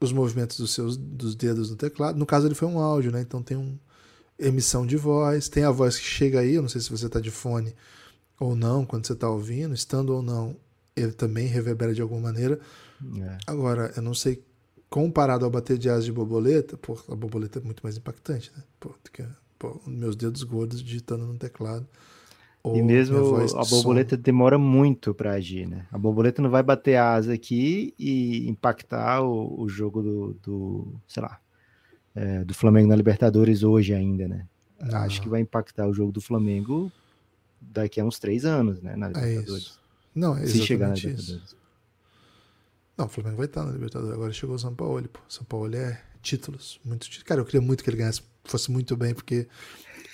[0.00, 2.18] os movimentos dos seus dos dedos no teclado.
[2.18, 3.20] No caso, ele foi um áudio, né?
[3.20, 3.78] Então tem uma
[4.38, 7.20] emissão de voz, tem a voz que chega aí, eu não sei se você está
[7.20, 7.74] de fone
[8.42, 10.56] ou não, quando você está ouvindo, estando ou não,
[10.94, 12.58] ele também reverbera de alguma maneira.
[13.18, 13.38] É.
[13.46, 14.44] Agora, eu não sei,
[14.88, 18.62] comparado ao bater de asas de borboleta, pô, a borboleta é muito mais impactante, né?
[18.78, 19.24] Pô, porque,
[19.58, 21.86] pô, meus dedos gordos digitando no teclado
[22.64, 23.16] e mesmo
[23.56, 24.22] a borboleta som.
[24.22, 25.86] demora muito para agir, né?
[25.90, 31.22] A borboleta não vai bater asa aqui e impactar o, o jogo do, do, sei
[31.22, 31.40] lá,
[32.14, 34.46] é, do Flamengo na Libertadores hoje ainda, né?
[34.92, 36.90] Acho que vai impactar o jogo do Flamengo
[37.70, 38.96] daqui a uns três anos, né?
[38.96, 39.62] Na É Libertadores.
[39.64, 39.80] isso.
[40.14, 40.94] Não, é Se chegar na.
[40.94, 41.56] Libertadores.
[42.96, 44.14] Não, o Flamengo vai estar na Libertadores.
[44.14, 45.20] Agora chegou o São Paulo, pô.
[45.28, 47.22] São Paulo é títulos, muito títulos.
[47.24, 49.46] Cara, eu queria muito que ele ganhasse, fosse muito bem, porque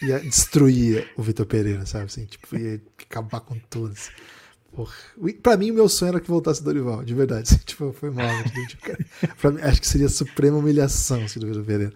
[0.01, 2.05] ia destruir o Vitor Pereira, sabe?
[2.07, 3.93] Assim, tipo, ia acabar com tudo.
[3.93, 4.11] assim.
[4.73, 4.95] Porra.
[5.17, 7.49] O- Pra mim, o meu sonho era que voltasse o Dorival, de verdade.
[7.53, 8.25] assim, tipo, foi mal.
[8.41, 8.67] entendeu?
[8.69, 11.93] Tipo, cara, mim, acho que seria a suprema humilhação se do Vitor Pereira.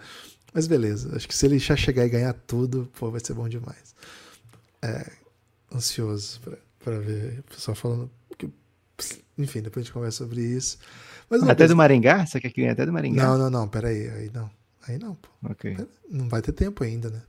[0.52, 3.48] Mas beleza, acho que se ele já chegar e ganhar tudo, pô, vai ser bom
[3.48, 3.94] demais.
[4.82, 5.10] É,
[5.74, 8.10] ansioso pra, pra ver o pessoal falando.
[8.38, 8.48] Que,
[9.38, 10.78] enfim, depois a gente conversa sobre isso.
[11.28, 12.24] Mas Até coisa- do Maringá?
[12.26, 13.24] Você quer que até do Maringá?
[13.24, 14.08] Não, não, não, peraí.
[14.10, 14.50] Aí não.
[14.86, 15.28] Aí não, pô.
[15.44, 15.76] Ok.
[16.10, 17.22] Não vai ter tempo ainda, né?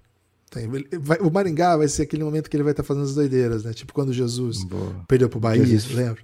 [0.49, 0.67] Tem-
[0.99, 3.73] vai- o Maringá vai ser aquele momento que ele vai estar fazendo as doideiras, né?
[3.73, 5.03] Tipo quando Jesus Boa.
[5.07, 5.93] perdeu pro Bahia, Jesus.
[5.95, 6.21] lembra?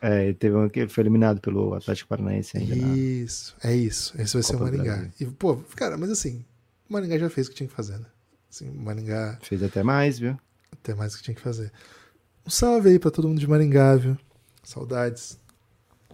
[0.00, 2.76] É, ele teve um que foi eliminado pelo Atlético Paranaense ainda.
[2.76, 4.14] na- Isso, é isso.
[4.20, 5.08] Esse vai ser o Copa Maringá.
[5.20, 6.44] E, pô, cara, mas assim,
[6.88, 8.06] o Maringá já fez o que tinha que fazer, né?
[8.50, 10.38] Assim, o Maringá Fez até mais, viu?
[10.80, 11.72] Até mais o que tinha que fazer.
[12.46, 14.16] Um salve aí pra todo mundo de Maringá, viu?
[14.62, 15.40] Saudades.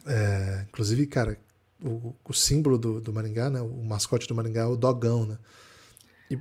[0.07, 1.39] É, inclusive, cara,
[1.85, 3.61] o, o símbolo do, do Maringá, né?
[3.61, 5.39] O mascote do Maringá é o dogão, né?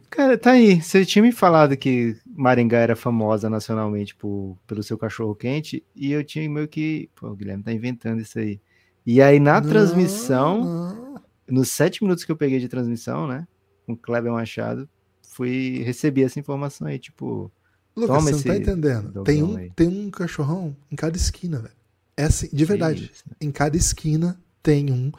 [0.09, 0.81] Cara, tá aí.
[0.81, 6.11] Você tinha me falado que Maringá era famosa nacionalmente por, pelo seu cachorro quente, e
[6.11, 7.09] eu tinha meio que.
[7.15, 8.61] Pô, o Guilherme tá inventando isso aí.
[9.05, 11.21] E aí, na Não, transmissão, não.
[11.49, 13.47] nos sete minutos que eu peguei de transmissão, né?
[13.85, 14.87] Com o Kleber Machado,
[15.21, 17.51] fui recebi essa informação aí, tipo.
[17.95, 19.23] Lucas, Toma você não tá esse entendendo.
[19.23, 19.71] Tem um, aí.
[19.75, 21.73] tem um cachorrão em cada esquina, velho.
[22.15, 23.11] É assim, de verdade.
[23.13, 23.23] isso.
[23.39, 25.11] Em cada esquina tem um.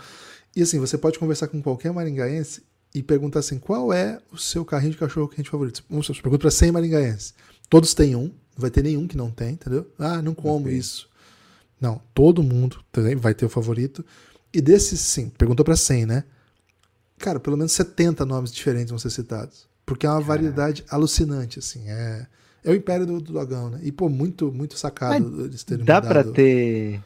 [0.55, 2.63] E assim, você pode conversar com qualquer maringaense
[2.95, 5.85] e perguntar assim: qual é o seu carrinho de cachorro quente favorito?
[5.89, 7.35] Vamos supor, pergunta para 100 maringaenses.
[7.69, 9.91] Todos têm um, não vai ter nenhum que não tem, entendeu?
[9.99, 10.77] Ah, não como Ok.
[10.77, 11.09] isso.
[11.81, 14.05] Não, todo mundo também vai ter o favorito.
[14.53, 16.25] E desses, sim, perguntou para 100, né?
[17.19, 19.67] Cara, pelo menos 70 nomes diferentes vão ser citados.
[19.85, 21.89] Porque é uma variedade alucinante, assim.
[21.89, 22.27] É,
[22.65, 23.81] é o império do, do dogão, né?
[23.83, 27.01] E, pô, muito, muito sacado eles terem Dá pra mudado ter.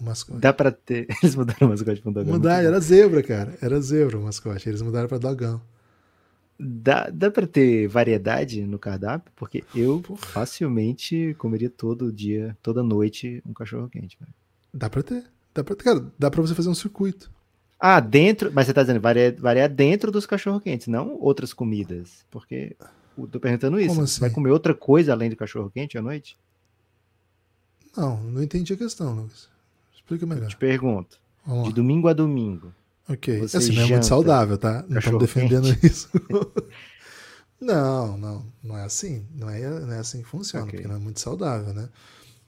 [0.00, 0.40] o mascote.
[0.40, 1.06] Dá pra ter.
[1.22, 2.32] Eles mudaram o mascote pra um dogão.
[2.34, 2.74] Mudaram, muito bom.
[2.76, 3.58] era zebra, cara.
[3.60, 4.68] Era zebra o mascote.
[4.68, 5.60] Eles mudaram pra dogão.
[6.60, 9.32] Dá, dá pra ter variedade no cardápio?
[9.36, 14.18] Porque eu facilmente comeria todo dia, toda noite, um cachorro quente.
[14.18, 14.34] velho.
[14.74, 15.24] Dá pra ter.
[15.54, 17.30] Dá pra, cara, dá pra você fazer um circuito.
[17.78, 18.50] Ah, dentro.
[18.52, 22.24] Mas você tá dizendo variar, variar dentro dos cachorro quentes, não outras comidas.
[22.28, 22.76] Porque
[23.26, 23.94] tô perguntando isso.
[23.94, 24.34] Como Você vai assim?
[24.34, 26.36] comer outra coisa além do cachorro quente à noite?
[27.96, 29.48] Não, não entendi a questão, Lucas.
[29.94, 30.48] Explica Eu melhor.
[30.48, 31.18] te pergunto.
[31.64, 32.72] De domingo a domingo.
[33.08, 33.38] Ok.
[33.40, 34.84] você Assim, não é muito saudável, tá?
[34.88, 36.08] Não estamos defendendo isso.
[37.60, 38.46] não, não.
[38.62, 39.26] Não é assim.
[39.34, 40.76] Não é, não é assim que funciona, Ok.
[40.76, 41.88] porque não é muito saudável, né?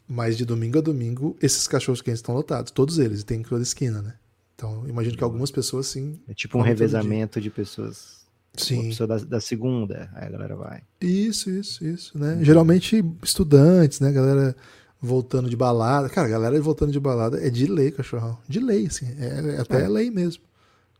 [0.07, 2.71] Mas de domingo a domingo, esses cachorros quentes estão lotados.
[2.71, 3.21] Todos eles.
[3.21, 4.15] E tem em toda esquina, né?
[4.55, 6.21] Então, eu imagino que algumas pessoas, sim.
[6.29, 8.20] É tipo um revezamento de pessoas.
[8.57, 8.89] Sim.
[8.89, 10.83] pessoa da, da segunda, aí a galera vai.
[11.01, 12.39] Isso, isso, isso, né?
[12.43, 14.11] Geralmente estudantes, né?
[14.13, 14.55] Galera
[15.01, 16.09] voltando de balada.
[16.09, 18.37] Cara, galera voltando de balada é de lei, cachorrão.
[18.49, 19.07] De lei, assim.
[19.19, 19.89] É, é até É.
[19.89, 20.43] lei mesmo.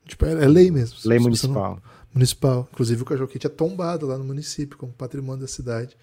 [0.07, 0.97] Tipo, é, é lei mesmo.
[1.05, 1.83] Lei Se você não- municipal.
[2.15, 2.69] Municipal.
[2.73, 5.97] Inclusive o cachorro quente é tombado lá no município, como patrimônio da cidade.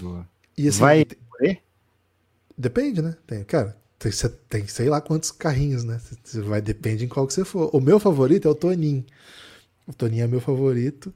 [0.00, 0.26] Boa.
[0.58, 1.62] E assim, Vai te- morrer?
[2.56, 3.16] depende, né?
[3.26, 4.12] Tem, cara, tem,
[4.48, 6.00] tem sei lá quantos carrinhos, né?
[6.22, 7.70] Você vai, depende em qual que você for.
[7.74, 9.04] O meu favorito é o Toninho.
[9.86, 11.12] O Toninho é meu favorito.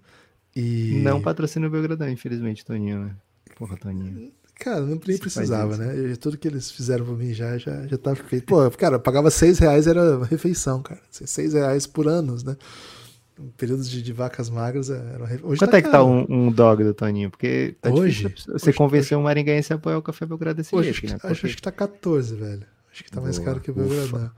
[0.54, 1.00] E.
[1.02, 3.16] Não patrocina o Belgradão, infelizmente, Toninho, né?
[3.56, 4.32] Porra, Toninho.
[4.58, 5.94] Cara, não nem precisava, né?
[6.12, 8.46] Eu- Tudo que eles fizeram pra mim já, já, já tá feito.
[8.46, 11.00] Pô, cara, eu pagava seis reais, era refeição, cara.
[11.12, 12.56] Assim, Seis reais por anos, né?
[13.38, 15.50] Em períodos de, de vacas magras era uma refeição.
[15.50, 16.06] Hoje Quanto é que tá caro.
[16.06, 17.30] um, um dog do Toninho?
[17.30, 18.22] Porque tá Hoje?
[18.28, 21.14] difícil você Hoje- convencer um maringaense a apoiar o Café Belgrado desse Hoje, jeito, né?
[21.16, 22.62] acho, Porque- acho que tá 14, velho.
[22.90, 24.32] Acho que tá mais Boa, caro que o ufa.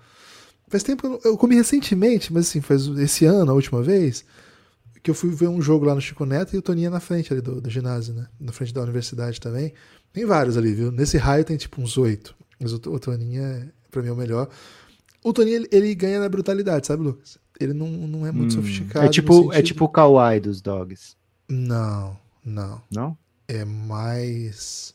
[0.69, 3.83] Faz tempo que eu, não- eu comi recentemente, mas assim, faz esse ano, a última
[3.83, 4.25] vez,
[5.03, 7.01] que eu fui ver um jogo lá no Chico Neto e o Toninho é na
[7.01, 8.27] frente ali do, do ginásio, né?
[8.39, 9.73] Na frente da universidade também.
[10.13, 10.91] Tem vários ali, viu?
[10.93, 12.35] Nesse raio tem tipo uns oito.
[12.61, 14.49] Mas o, o Toninho é, pra mim, é o melhor.
[15.25, 17.39] O Toninho, ele, ele ganha na brutalidade, sabe, Lucas?
[17.61, 19.07] Ele não, não é muito Hum, sofisticado.
[19.07, 21.17] É tipo, é tipo o Kawaii dos dogs,
[21.49, 22.81] Não, não.
[22.91, 23.17] não?
[23.49, 24.95] É mais.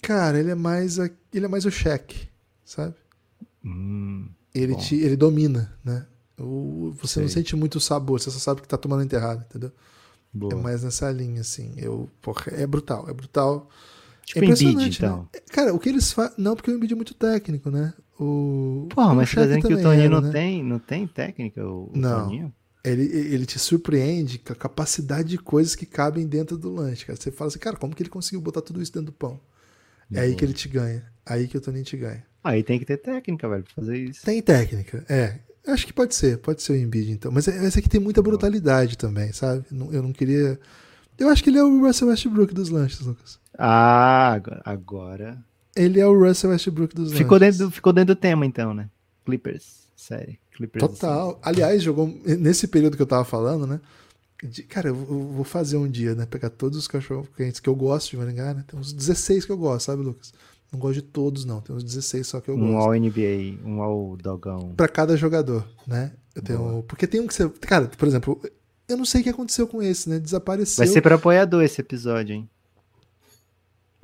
[0.00, 0.98] Cara, ele é mais.
[0.98, 2.28] a- Ele é mais o cheque,
[2.64, 2.94] sabe?
[3.64, 4.78] Hum, Ele, Bom.
[4.78, 6.06] te, ele domina, né?
[6.38, 7.28] O, você não Sei.
[7.28, 9.72] sente muito o sabor, você só sabe que tá tomando enterrado, entendeu?
[10.32, 10.52] boa.
[10.52, 11.74] É mais nessa linha, assim.
[11.76, 13.68] Eu, porra, é brutal, é brutal.
[14.24, 15.28] tipo é Embiid, impressionante, então.
[15.34, 15.40] né?
[15.50, 16.34] Cara, o que eles fazem.
[16.38, 17.94] Não, porque o Embiid é muito técnico, né?
[18.18, 18.88] O.
[18.90, 20.30] Porra, o mas você tá dizendo que o Toninho era, não, né?
[20.32, 22.24] tem, não tem técnica, o, o Não.
[22.24, 22.54] Toninho?
[22.84, 27.16] Ele, ele te surpreende com a capacidade de coisas que cabem dentro do lanche, cara.
[27.18, 29.40] Você fala assim, cara, como que ele conseguiu botar tudo isso dentro do pão?
[30.12, 31.04] É aí que ele te ganha.
[31.24, 32.24] Aí que o Toninho te ganha.
[32.42, 34.24] Aí tem que ter técnica, velho, pra fazer isso.
[34.24, 35.38] Tem técnica, é.
[35.66, 37.30] Acho que pode ser, pode ser o Embiid, então.
[37.30, 39.64] Mas esse aqui tem muita brutalidade também, sabe?
[39.70, 40.58] Eu não queria.
[41.16, 43.38] Eu acho que ele é o Russell Westbrook dos lanches, Lucas.
[43.56, 45.38] Ah, agora.
[45.76, 48.90] Ele é o Russell Westbrook dos ficou dentro, ficou dentro do tema, então, né?
[49.24, 50.38] Clippers, série.
[50.50, 51.30] Clippers Total.
[51.30, 51.38] Assim.
[51.42, 53.80] Aliás, jogou nesse período que eu tava falando, né?
[54.42, 56.26] De, cara, eu vou fazer um dia, né?
[56.26, 58.64] Pegar todos os cachorros quentes que eu gosto de Maringá, né?
[58.66, 60.34] Tem uns 16 que eu gosto, sabe, Lucas?
[60.72, 61.60] Não gosto de todos, não.
[61.60, 62.72] Tem uns 16 só que eu um gosto.
[62.72, 64.72] Um ao NBA, um ao Dogão.
[64.74, 66.12] Pra cada jogador, né?
[66.34, 66.82] Eu tenho.
[66.88, 67.48] Porque tem um que você.
[67.48, 68.40] Cara, por exemplo,
[68.88, 70.18] eu não sei o que aconteceu com esse, né?
[70.18, 70.84] Desapareceu.
[70.84, 72.48] Vai ser pra apoiador esse episódio, hein?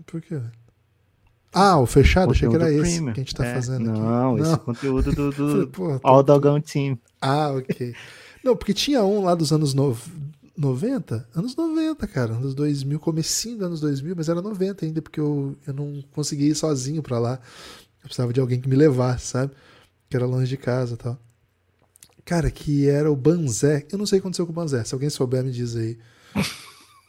[0.04, 0.40] Por quê?
[1.52, 2.32] Ah, o fechado?
[2.32, 3.12] Achei que era esse premium.
[3.12, 4.00] que a gente tá é, fazendo não, aqui.
[4.00, 5.30] Não, esse é conteúdo do,
[5.66, 6.98] do Falei, All Dogão Team.
[7.20, 7.94] Ah, ok.
[8.44, 9.96] não, porque tinha um lá dos anos no...
[10.58, 11.28] 90?
[11.34, 12.34] Anos 90, cara.
[12.34, 16.48] Anos 2000, comecinho dos anos 2000, mas era 90 ainda, porque eu, eu não consegui
[16.48, 17.40] ir sozinho pra lá.
[18.02, 19.52] Eu precisava de alguém que me levasse, sabe?
[20.10, 21.18] Que era longe de casa e tal.
[22.24, 23.86] Cara, que era o Banzé.
[23.90, 24.82] Eu não sei o que aconteceu com o Banzé.
[24.84, 25.96] Se alguém souber, me diz aí.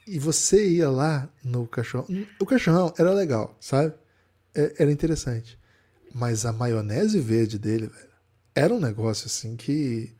[0.08, 2.08] E você ia lá no cachorro.
[2.40, 3.94] O cachorrão era legal, sabe?
[4.56, 5.60] É, era interessante.
[6.14, 8.10] Mas a maionese verde dele, velho,
[8.56, 10.16] era um negócio assim que.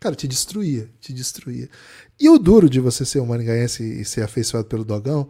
[0.00, 1.68] Cara, te destruía, te destruía.
[2.18, 5.28] E o duro de você ser um maringaense e ser afeiçoado pelo dogão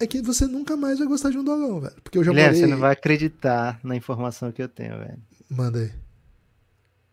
[0.00, 1.94] é que você nunca mais vai gostar de um dogão, velho.
[2.02, 2.66] Porque eu já Guilherme, morei...
[2.66, 5.18] você não vai acreditar na informação que eu tenho, velho.
[5.50, 5.90] Manda aí.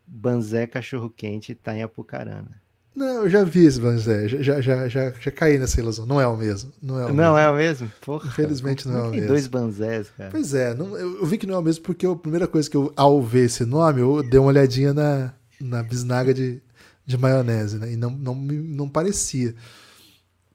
[0.06, 2.62] Banzé Cachorro Quente tá em Apucarana.
[2.94, 6.06] Não, eu já vi esse Banzé, já, já, já, já, caí nessa ilusão.
[6.06, 6.72] Não é o mesmo.
[6.80, 7.38] Não é o não mesmo.
[7.38, 7.92] É o mesmo?
[8.00, 9.26] Porra, Infelizmente não é o mesmo.
[9.26, 10.30] dois Banzés, cara.
[10.30, 12.76] Pois é, não, eu, vi que não é o mesmo porque a primeira coisa que
[12.76, 16.62] eu, ao ver esse nome, eu dei uma olhadinha na, na bisnaga de,
[17.06, 17.92] de maionese, né?
[17.92, 19.54] E não, não, não parecia.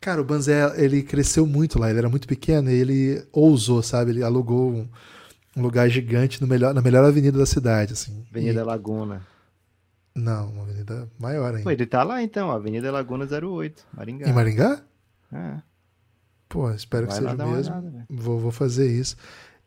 [0.02, 4.12] Cara, o Banzé, ele cresceu muito lá, ele era muito pequeno e ele ousou, sabe?
[4.12, 4.88] Ele alugou um,
[5.58, 8.26] um lugar gigante no melhor, na melhor avenida da cidade, assim.
[8.32, 8.64] Avenida e...
[8.64, 9.22] Laguna.
[10.16, 11.64] Não, uma avenida maior ainda.
[11.64, 14.28] Pô, ele tá lá então, Avenida Laguna 08, Maringá.
[14.28, 14.82] Em Maringá?
[15.32, 15.58] É.
[16.48, 17.74] Pô, espero vai que seja mesmo.
[17.74, 19.16] Olhada, vou, vou fazer isso.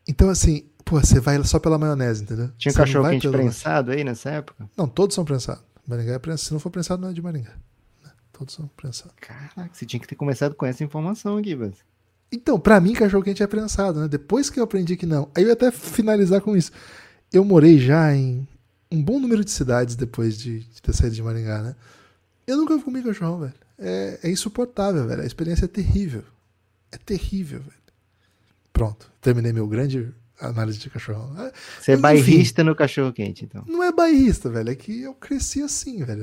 [0.07, 2.49] Então, assim, pô, você vai só pela maionese, entendeu?
[2.57, 4.69] Tinha um cachorro quente prensado aí nessa época?
[4.75, 5.63] Não, todos são prensados.
[5.87, 6.47] Maringá é prensado.
[6.47, 7.53] Se não for prensado, não é de Maringá.
[8.03, 8.11] Né?
[8.31, 9.13] Todos são prensados.
[9.19, 11.73] Caraca, você tinha que ter começado com essa informação aqui, velho.
[12.31, 14.07] Então, pra mim, cachorro quente é prensado, né?
[14.07, 15.29] Depois que eu aprendi que não.
[15.35, 16.71] Aí eu ia até finalizar com isso.
[17.31, 18.47] Eu morei já em
[18.91, 21.75] um bom número de cidades depois de, de ter saído de Maringá, né?
[22.47, 23.53] Eu nunca comi cachorrão, velho.
[23.77, 25.21] É, é insuportável, velho.
[25.21, 26.23] A experiência é terrível.
[26.91, 27.83] É terrível, velho.
[28.71, 29.11] Pronto.
[29.21, 31.31] Terminei meu grande análise de cachorrão.
[31.39, 33.63] É, Você é bairrista no cachorro quente, então.
[33.67, 34.69] Não é bairrista, velho.
[34.69, 36.21] É que eu cresci assim, velho.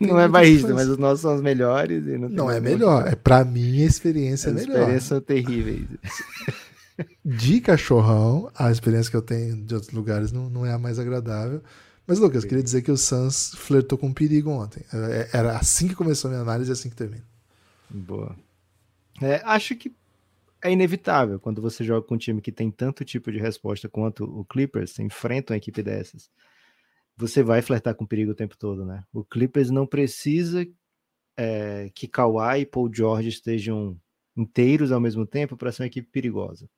[0.00, 2.04] Não, não é bairrista, mas os nossos são os melhores.
[2.06, 3.06] não, não é melhor.
[3.06, 4.72] É, pra mim, a experiência As é melhor.
[4.72, 5.86] As experiências são terríveis.
[7.24, 10.98] De cachorrão, a experiência que eu tenho de outros lugares não, não é a mais
[10.98, 11.62] agradável.
[12.04, 14.82] Mas, Lucas, queria dizer que o Suns flertou com perigo ontem.
[14.92, 17.22] É, era assim que começou a minha análise e assim que termina.
[17.88, 18.34] Boa.
[19.20, 19.92] É, acho que
[20.62, 24.24] é inevitável quando você joga com um time que tem tanto tipo de resposta quanto
[24.24, 26.30] o Clippers, enfrenta uma equipe dessas.
[27.16, 29.04] Você vai flertar com perigo o tempo todo, né?
[29.12, 30.66] O Clippers não precisa
[31.36, 33.98] é, que Kawhi e Paul George estejam
[34.36, 36.68] inteiros ao mesmo tempo para ser uma equipe perigosa.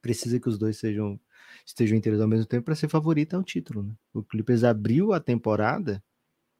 [0.00, 1.20] Precisa que os dois sejam
[1.64, 3.82] estejam inteiros ao mesmo tempo para ser favorita ao título.
[3.82, 3.94] Né?
[4.12, 6.02] O Clippers abriu a temporada,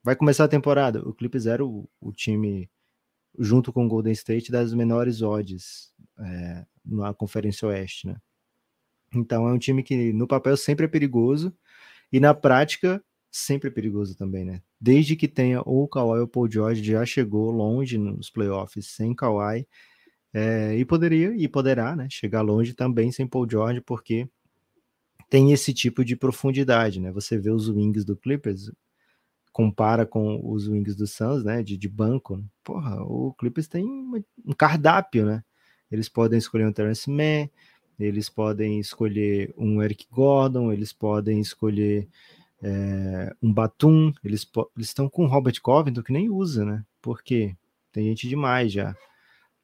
[0.03, 1.07] vai começar a temporada.
[1.07, 2.69] O Clippers era o, o time,
[3.37, 8.07] junto com o Golden State, das menores odds é, na Conferência Oeste.
[8.07, 8.15] Né?
[9.13, 11.55] Então é um time que no papel sempre é perigoso
[12.11, 14.61] e na prática sempre é perigoso também, né?
[14.79, 18.87] Desde que tenha ou o Kawhi ou o Paul George já chegou longe nos playoffs
[18.87, 19.67] sem Kawhi
[20.33, 22.07] é, e poderia e poderá, né?
[22.09, 24.29] Chegar longe também sem Paul George porque
[25.29, 27.11] tem esse tipo de profundidade, né?
[27.11, 28.71] Você vê os wings do Clippers,
[29.51, 31.61] compara com os wings do Suns, né?
[31.61, 32.37] De, de banco.
[32.37, 32.43] Né?
[32.63, 35.43] Porra, o Clippers tem um cardápio, né?
[35.91, 37.49] Eles podem escolher um Terence Mann,
[37.99, 42.07] eles podem escolher um Eric Gordon, eles podem escolher
[42.61, 44.45] é, um Batum, eles,
[44.77, 46.83] estão com o Robert Covington que nem usa, né?
[47.01, 47.55] Porque
[47.91, 48.95] tem gente demais já.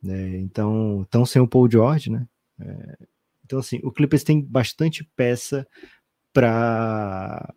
[0.02, 0.38] Né?
[0.40, 2.28] Então, estão sem o Paul George, né?
[2.60, 2.98] É,
[3.46, 5.68] então, assim, o Clippers tem bastante peça
[6.32, 7.54] para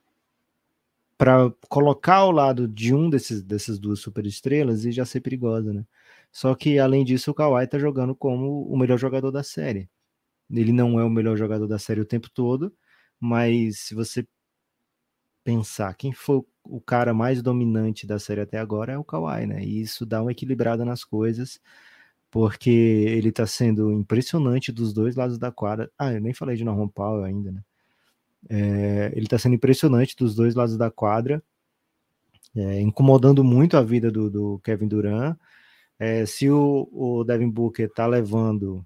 [1.16, 5.86] para colocar ao lado de um desses dessas duas superestrelas e já ser perigosa, né?
[6.34, 9.88] Só que além disso, o Kawhi tá jogando como o melhor jogador da série.
[10.50, 12.74] Ele não é o melhor jogador da série o tempo todo,
[13.20, 14.26] mas se você
[15.44, 19.62] pensar quem foi o cara mais dominante da série até agora é o Kawhi, né?
[19.64, 21.60] E isso dá uma equilibrada nas coisas
[22.30, 25.90] porque ele está sendo impressionante dos dois lados da quadra.
[25.96, 27.62] Ah, eu nem falei de Norman Powell ainda, né?
[28.50, 31.42] É, ele está sendo impressionante dos dois lados da quadra,
[32.56, 35.36] é, incomodando muito a vida do, do Kevin Durant.
[35.98, 38.84] É, se o, o, Devin Booker está levando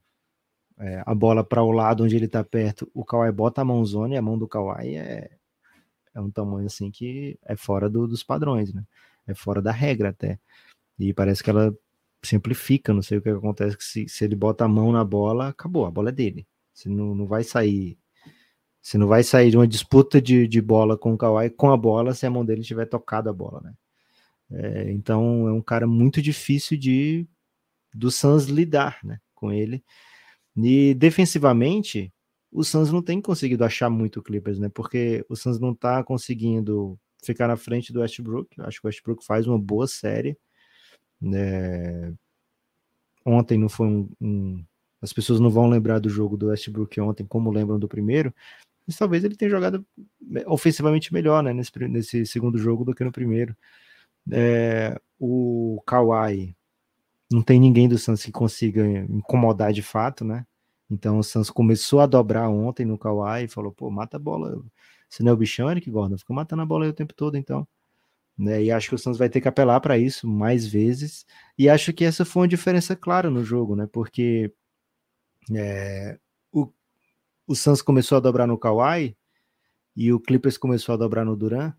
[0.78, 4.14] é, a bola para o lado onde ele está perto, o Kawhi bota a mãozona
[4.14, 5.30] e a mão do Kawhi é,
[6.14, 8.84] é um tamanho assim que é fora do, dos padrões, né?
[9.26, 10.38] É fora da regra até.
[10.98, 11.74] E parece que ela
[12.22, 15.48] simplifica, não sei o que acontece, que se, se ele bota a mão na bola,
[15.48, 16.46] acabou, a bola é dele.
[16.74, 17.98] Você não, não vai sair.
[18.80, 21.76] Você não vai sair de uma disputa de, de bola com o Kawhi com a
[21.76, 23.74] bola se a mão dele tiver tocado a bola, né?
[24.50, 27.26] É, então é um cara muito difícil de
[27.94, 29.82] do Suns lidar né, com ele.
[30.56, 32.12] E defensivamente,
[32.50, 34.68] o Suns não tem conseguido achar muito o Clippers, né?
[34.68, 38.60] Porque o Suns não tá conseguindo ficar na frente do Westbrook.
[38.60, 40.36] Acho que o Westbrook faz uma boa série.
[41.20, 42.14] Né?
[43.24, 44.64] Ontem não foi um, um,
[45.02, 48.34] As pessoas não vão lembrar do jogo do Westbrook ontem como lembram do primeiro.
[48.86, 49.86] Mas talvez ele tenha jogado
[50.46, 53.54] ofensivamente melhor né, nesse, nesse segundo jogo do que no primeiro.
[54.30, 56.54] É, o Kawhi
[57.30, 60.46] não tem ninguém do Suns que consiga incomodar de fato, né?
[60.90, 64.62] Então o Suns começou a dobrar ontem no Kawhi e falou, pô, mata a bola.
[65.08, 66.18] Você não é o bichão, Eric Gordon?
[66.18, 67.66] Fica matando a bola aí o tempo todo, então.
[68.36, 68.64] Né?
[68.64, 71.26] E acho que o Suns vai ter que apelar para isso mais vezes.
[71.58, 73.86] E acho que essa foi uma diferença clara no jogo, né?
[73.90, 74.52] Porque
[75.54, 76.18] é,
[76.52, 76.72] o,
[77.46, 79.16] o Suns começou a dobrar no Kawhi
[79.96, 81.74] e o Clippers começou a dobrar no Duran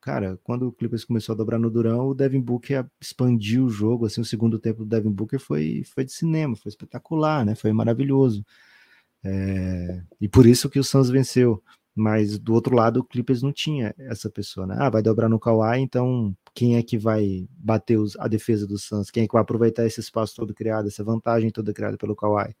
[0.00, 4.06] cara, quando o Clippers começou a dobrar no Durão, o Devin Booker expandiu o jogo,
[4.06, 7.72] assim, o segundo tempo do Devin Booker foi, foi de cinema, foi espetacular, né, foi
[7.72, 8.44] maravilhoso.
[9.24, 11.62] É, e por isso que o Suns venceu.
[11.98, 14.76] Mas do outro lado, o Clippers não tinha essa pessoa, né?
[14.78, 18.78] Ah, vai dobrar no Kawhi, então quem é que vai bater os, a defesa do
[18.78, 19.10] Suns?
[19.10, 22.54] Quem é que vai aproveitar esse espaço todo criado, essa vantagem toda criada pelo Kawhi?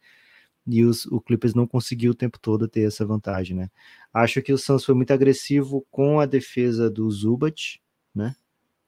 [0.66, 3.70] E os, o Clippers não conseguiu o tempo todo ter essa vantagem, né?
[4.12, 7.80] Acho que o Suns foi muito agressivo com a defesa do Zubat,
[8.14, 8.34] né?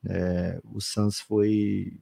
[0.08, 1.98] É, o Suns foi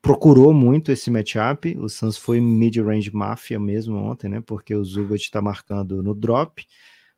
[0.00, 1.76] procurou muito esse matchup.
[1.78, 4.40] O Suns foi mid-range máfia mesmo ontem, né?
[4.40, 6.64] Porque o Zubat está marcando no drop.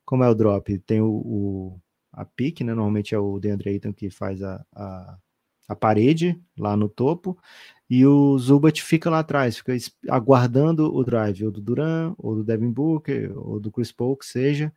[0.03, 0.77] Como é o drop?
[0.79, 2.73] Tem o, o a pick, né?
[2.73, 5.17] Normalmente é o DeAndre Ayton que faz a, a,
[5.71, 7.37] a parede lá no topo
[7.89, 9.75] e o Zubat fica lá atrás, fica
[10.09, 14.25] aguardando o drive, ou do Duran, ou do Devin Booker, ou do Chris Paul, que
[14.25, 14.71] seja.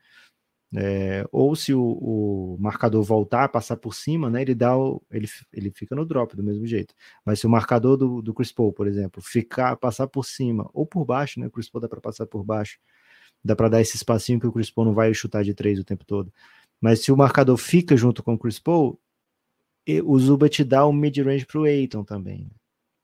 [0.76, 5.28] É, ou se o, o, marcador voltar, passar por cima, né, ele dá o, ele,
[5.53, 6.92] ele fica no drop do mesmo jeito.
[7.24, 10.84] Mas se o marcador do, do Chris Paul, por exemplo, ficar passar por cima ou
[10.84, 12.80] por baixo, né, o Chris Paul dá para passar por baixo,
[13.45, 15.84] dá para dar esse espacinho que o Chris Paul não vai chutar de três o
[15.84, 16.32] tempo todo.
[16.80, 18.99] Mas se o marcador fica junto com o Chris Paul,
[20.05, 22.51] o Zubat dá o mid-range para o Aiton também.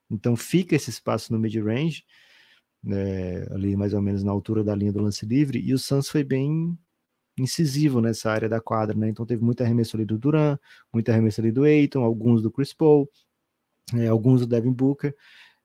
[0.09, 2.03] Então fica esse espaço no mid-range,
[2.83, 6.09] né, ali mais ou menos na altura da linha do lance livre, e o Suns
[6.09, 6.77] foi bem
[7.37, 9.09] incisivo nessa área da quadra, né?
[9.09, 10.57] Então teve muita arremesso ali do Duran,
[10.93, 13.09] muita arremesso ali do Aiton, alguns do Chris Paul,
[13.93, 15.15] é, alguns do Devin Booker,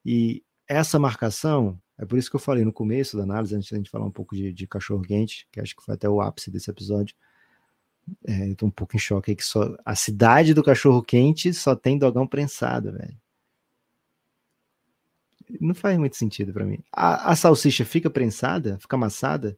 [0.05, 3.77] e essa marcação, é por isso que eu falei no começo da análise, antes da
[3.77, 6.71] gente falar um pouco de, de cachorro-quente, que acho que foi até o ápice desse
[6.71, 7.15] episódio,
[8.27, 11.75] é, eu tô um pouco em choque aí que só a cidade do cachorro-quente só
[11.75, 13.17] tem dogão prensado, velho.
[15.61, 16.79] Não faz muito sentido para mim.
[16.93, 18.79] A, a, salsicha fica prensada?
[18.81, 19.57] Fica amassada?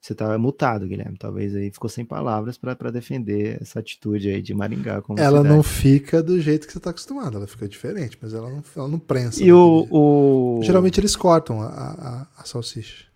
[0.00, 1.16] Você tá mutado, Guilherme.
[1.16, 5.02] Talvez aí ficou sem palavras para defender essa atitude aí de Maringá.
[5.16, 5.48] ela cidade.
[5.48, 8.88] não fica do jeito que você tá acostumado, ela fica diferente, mas ela não, ela
[8.88, 9.42] não prensa.
[9.42, 13.06] E o, o, Geralmente eles cortam a, a, a, salsicha.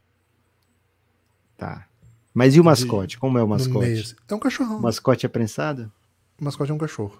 [1.56, 1.88] Tá.
[2.36, 3.18] Mas e o mascote?
[3.18, 3.92] Como é o mascote?
[3.92, 4.14] Assim.
[4.28, 4.76] É um cachorrão.
[4.76, 5.90] O mascote é prensado?
[6.38, 7.18] O mascote é um cachorro.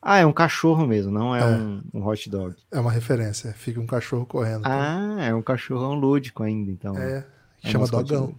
[0.00, 1.44] Ah, é um cachorro mesmo, não é, é.
[1.44, 2.56] Um, um, hot dog.
[2.72, 4.62] É uma referência, fica um cachorro correndo.
[4.64, 6.96] Ah, é um cachorrão lúdico ainda, então.
[6.96, 7.26] É,
[7.62, 8.34] é chama dogão.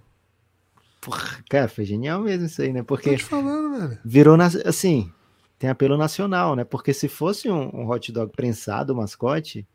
[1.00, 2.82] Porra, cara, foi genial mesmo isso aí, né?
[2.82, 3.12] Porque.
[3.12, 4.00] Tô te falando, velho.
[4.04, 4.48] Virou, na...
[4.66, 5.12] assim,
[5.60, 6.64] tem apelo nacional, né?
[6.64, 9.68] Porque se fosse um, um hot dog prensado, o mascote,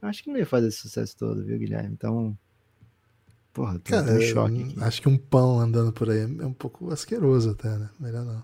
[0.00, 1.92] acho que não ia fazer esse sucesso todo, viu, Guilherme?
[1.92, 2.34] Então.
[3.52, 4.62] Porra, tô cara, um choque.
[4.62, 4.76] Aqui.
[4.80, 7.88] Acho que um pão andando por aí é um pouco asqueroso até, né?
[7.98, 8.42] Melhor não.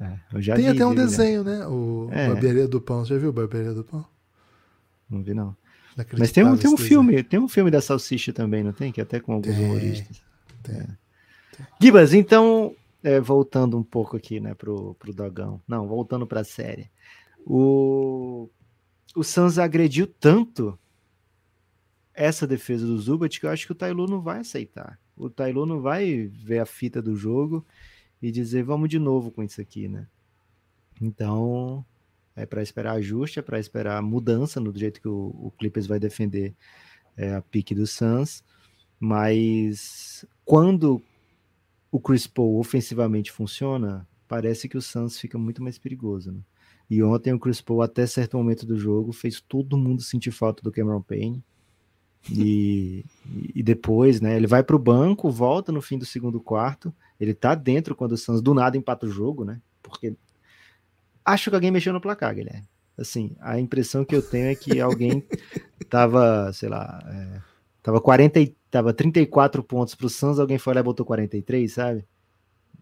[0.00, 0.18] É,
[0.54, 1.66] Tem vi, até um desenho, né?
[1.66, 2.28] O é.
[2.28, 3.04] Barbearia do Pão.
[3.04, 4.06] Você já viu Barbearia do Pão?
[5.10, 5.56] Não vi, não.
[6.18, 8.90] Mas tem um, tem um filme, tem um filme da salsicha também, não tem?
[8.90, 10.22] Que até com alguns tem, humoristas.
[10.62, 10.86] Tem, é.
[11.56, 11.66] tem.
[11.80, 15.60] Gibas, então, é, voltando um pouco aqui, né, pro, pro Dogão.
[15.68, 16.90] Não, voltando pra série.
[17.44, 18.48] O,
[19.14, 20.78] o Sans agrediu tanto
[22.22, 24.98] essa defesa do Zubat que eu acho que o Tailu não vai aceitar.
[25.16, 27.64] O Tailu não vai ver a fita do jogo
[28.20, 30.06] e dizer vamos de novo com isso aqui, né?
[31.00, 31.84] Então
[32.34, 35.98] é para esperar ajuste, é para esperar mudança no jeito que o, o Clippers vai
[35.98, 36.54] defender
[37.16, 38.42] é, a pique do Suns,
[38.98, 41.02] mas quando
[41.90, 46.40] o Chris Paul ofensivamente funciona, parece que o Suns fica muito mais perigoso, né?
[46.88, 50.62] E ontem o Chris Paul, até certo momento do jogo, fez todo mundo sentir falta
[50.62, 51.42] do Cameron Payne.
[52.30, 53.04] E,
[53.54, 57.34] e depois, né, ele vai para o banco, volta no fim do segundo quarto, ele
[57.34, 59.60] tá dentro quando o Suns do nada empata o jogo, né?
[59.82, 60.14] Porque
[61.24, 62.68] acho que alguém mexeu no placar, Guilherme.
[62.96, 65.24] Assim, a impressão que eu tenho é que alguém
[65.88, 67.40] tava, sei lá, é,
[67.82, 72.06] tava 40 tava 34 pontos pro Suns, alguém foi lá e botou 43, sabe?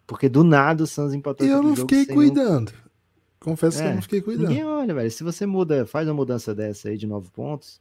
[0.06, 2.70] Porque do nada o Suns empatou E eu não fiquei cuidando.
[2.70, 2.90] Nenhum...
[3.40, 4.48] Confesso é, que eu é, não fiquei cuidando.
[4.48, 5.10] Ninguém olha, velho.
[5.10, 7.80] Se você muda, faz uma mudança dessa aí de 9 pontos,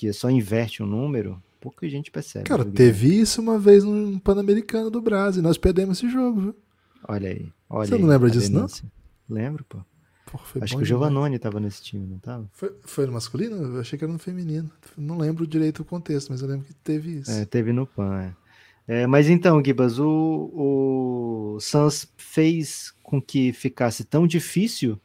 [0.00, 2.46] que só inverte um número, pouca gente percebe.
[2.46, 5.42] Cara, teve isso uma vez no Pan-Americano do Brasil.
[5.42, 6.56] Nós perdemos esse jogo, viu?
[7.06, 7.52] Olha aí.
[7.68, 8.90] Olha Você aí, não lembra disso, denúncia.
[9.28, 9.36] não?
[9.36, 9.78] Lembro, pô.
[10.24, 12.48] Porra, Acho que o Giovannone estava nesse time, não estava?
[12.52, 13.56] Foi, foi no masculino?
[13.56, 14.70] Eu achei que era no feminino.
[14.96, 17.30] Não lembro direito o contexto, mas eu lembro que teve isso.
[17.30, 18.32] É, teve no PAN,
[18.88, 19.02] é.
[19.02, 20.06] é mas então, Gibas, o,
[21.56, 24.98] o Suns fez com que ficasse tão difícil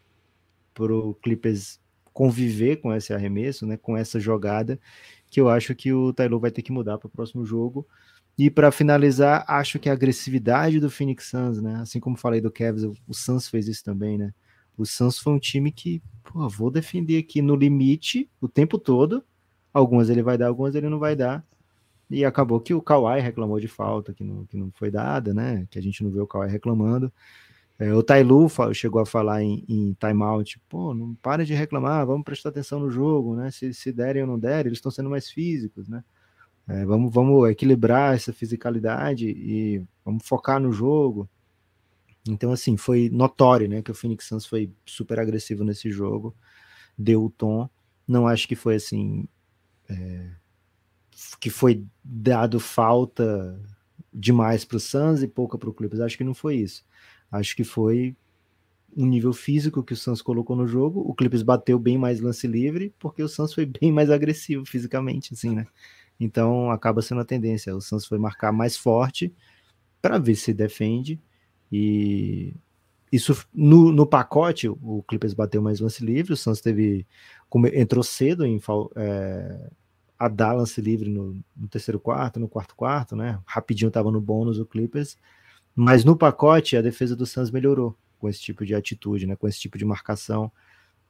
[0.74, 1.80] para o Clippers
[2.16, 4.80] conviver com esse arremesso, né, com essa jogada,
[5.30, 7.86] que eu acho que o Taylor vai ter que mudar para o próximo jogo.
[8.38, 12.50] E para finalizar, acho que a agressividade do Phoenix Suns, né, assim como falei do
[12.50, 14.34] Cavs, o Suns fez isso também, né,
[14.78, 19.24] o Suns foi um time que, pô, vou defender aqui no limite o tempo todo.
[19.74, 21.46] Algumas ele vai dar, algumas ele não vai dar.
[22.10, 25.66] E acabou que o Kawhi reclamou de falta, que não, que não foi dada, né?
[25.70, 27.12] Que a gente não vê o Kawhi reclamando.
[27.78, 32.24] É, o Tailu chegou a falar em, em timeout, pô, não para de reclamar, vamos
[32.24, 33.52] prestar atenção no jogo, né?
[33.52, 36.04] Se, se derem ou não derem, eles estão sendo mais físicos, né?
[36.68, 41.30] É, vamos, vamos equilibrar essa fisicalidade e vamos focar no jogo.
[42.28, 46.36] Então, assim, foi notório, né, que o Phoenix Suns foi super agressivo nesse jogo,
[46.98, 47.70] deu o tom.
[48.08, 49.28] Não acho que foi assim,
[49.88, 50.32] é,
[51.40, 53.60] que foi dado falta
[54.12, 56.02] demais para o Suns e pouca para o Clippers.
[56.02, 56.84] Acho que não foi isso.
[57.38, 58.16] Acho que foi
[58.96, 61.02] um nível físico que o Suns colocou no jogo.
[61.02, 65.34] O Clippers bateu bem mais lance livre, porque o Suns foi bem mais agressivo fisicamente,
[65.34, 65.68] assim, né?
[66.20, 67.76] Então acaba sendo a tendência.
[67.76, 69.34] O Suns foi marcar mais forte
[70.02, 71.20] para ver se defende
[71.72, 72.54] e
[73.12, 77.08] isso no, no pacote, o Clippers bateu mais lance livre, o Suns teve
[77.74, 78.60] entrou cedo em
[78.96, 79.70] é,
[80.20, 83.40] a dar lance livre no, no, terceiro quarto, no quarto quarto, né?
[83.46, 85.18] Rapidinho estava no bônus o Clippers,
[85.76, 89.36] mas no pacote a defesa do Suns melhorou com esse tipo de atitude, né?
[89.36, 90.52] Com esse tipo de marcação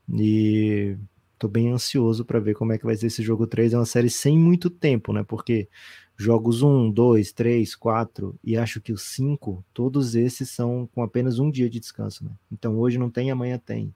[0.10, 0.98] e
[1.38, 3.74] tô bem ansioso para ver como é que vai ser esse jogo 3.
[3.74, 5.24] É uma série sem muito tempo, né?
[5.24, 5.70] Porque
[6.18, 11.40] jogos 1, 2, 3, 4 e acho que os 5, todos esses são com apenas
[11.40, 12.32] um dia de descanso, né?
[12.52, 13.94] Então hoje não tem, amanhã tem.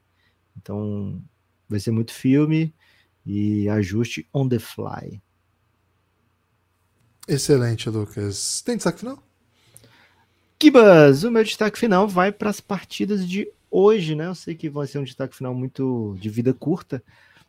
[0.56, 1.20] Então
[1.68, 2.74] vai ser muito filme
[3.24, 5.20] e ajuste on the fly.
[7.26, 8.60] Excelente, Lucas.
[8.62, 9.29] Tem destaque final?
[10.60, 14.26] Kibas, o meu destaque final vai para as partidas de hoje, né?
[14.26, 17.02] Eu sei que vai ser um destaque final muito de vida curta,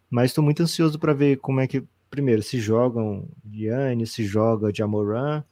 [0.09, 4.73] mas estou muito ansioso para ver como é que primeiro, se jogam Yannis, se joga
[4.73, 5.43] Jamoran,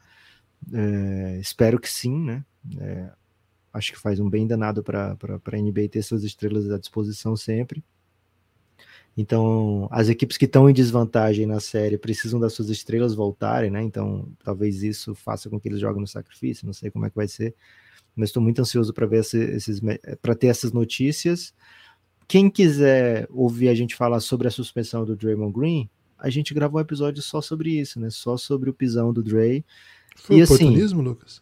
[0.74, 2.45] é, espero que sim, né?
[2.80, 3.10] É,
[3.74, 7.84] acho que faz um bem danado para a NBA ter suas estrelas à disposição sempre.
[9.22, 13.84] Então, as equipes que estão em desvantagem na série precisam das suas estrelas voltarem, né?
[13.84, 17.17] Então, talvez isso faça com que eles joguem no sacrifício, não sei como é que
[17.17, 17.53] vai ser.
[18.15, 19.82] Mas estou muito ansioso para ver esses,
[20.22, 21.53] para ter essas notícias.
[22.30, 26.80] Quem quiser ouvir a gente falar sobre a suspensão do Draymond Green, a gente gravou
[26.80, 28.09] um episódio só sobre isso, né?
[28.09, 29.65] Só sobre o pisão do Dre.
[30.15, 31.41] Foi e, assim, oportunismo, assim, Lucas?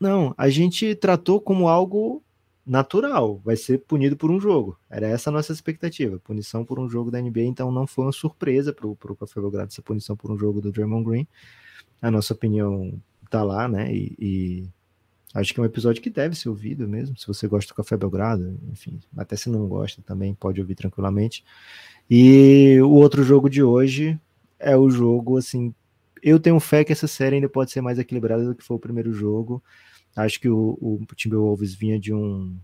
[0.00, 2.20] Não, a gente tratou como algo
[2.66, 4.78] natural, vai ser punido por um jogo.
[4.88, 8.12] Era essa a nossa expectativa, punição por um jogo da NBA, então não foi uma
[8.12, 11.28] surpresa para o Café Belgrado essa punição por um jogo do Draymond Green.
[12.00, 12.92] A nossa opinião
[13.28, 13.92] tá lá, né?
[13.92, 14.68] E, e,
[15.34, 17.16] acho que é um episódio que deve ser ouvido mesmo.
[17.16, 21.44] Se você gosta do Café Belgrado, enfim, até se não gosta também pode ouvir tranquilamente.
[22.08, 24.18] E o outro jogo de hoje
[24.58, 25.74] é o jogo, assim,
[26.22, 28.80] eu tenho fé que essa série ainda pode ser mais equilibrada do que foi o
[28.80, 29.62] primeiro jogo.
[30.16, 32.58] Acho que o, o Timberwolves vinha de um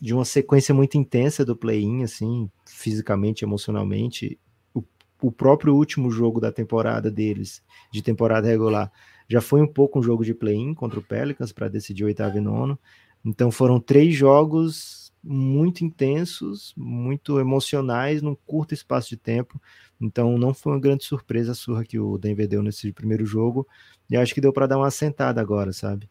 [0.00, 4.38] de uma sequência muito intensa do play-in, assim, fisicamente, emocionalmente.
[4.72, 4.84] O,
[5.20, 8.92] o próprio último jogo da temporada deles, de temporada regular,
[9.28, 12.40] já foi um pouco um jogo de play-in contra o Pelicans para decidir oitavo e
[12.40, 12.78] nono.
[13.24, 19.60] Então foram três jogos muito intensos, muito emocionais num curto espaço de tempo.
[20.00, 23.66] Então não foi uma grande surpresa a surra que o Denver deu nesse primeiro jogo.
[24.08, 26.08] E acho que deu para dar uma assentada agora, sabe?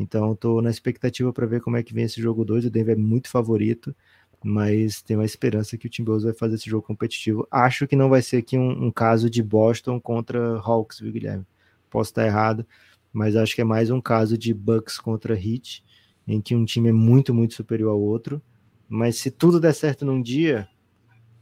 [0.00, 2.64] Então estou na expectativa para ver como é que vem esse jogo 2.
[2.64, 3.94] O Denver é muito favorito,
[4.42, 7.46] mas tem uma esperança que o Timberwolves vai fazer esse jogo competitivo.
[7.50, 11.46] Acho que não vai ser aqui um, um caso de Boston contra Hawks, viu, Guilherme?
[11.90, 12.66] Posso estar errado,
[13.12, 15.84] mas acho que é mais um caso de Bucks contra Heat,
[16.26, 18.40] em que um time é muito, muito superior ao outro
[18.88, 20.68] Mas se tudo der certo num dia,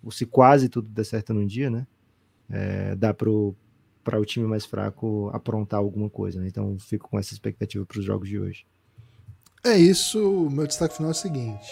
[0.03, 1.87] ou se quase tudo der certo num dia, né?
[2.51, 3.15] É, dá
[4.09, 6.41] para o time mais fraco aprontar alguma coisa.
[6.41, 6.49] Né?
[6.49, 8.67] Então fico com essa expectativa para os jogos de hoje.
[9.63, 10.49] É isso.
[10.51, 11.71] Meu destaque final é o seguinte: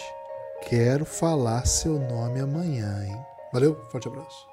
[0.69, 3.17] quero falar seu nome amanhã, hein?
[3.51, 4.46] Valeu, forte abraço.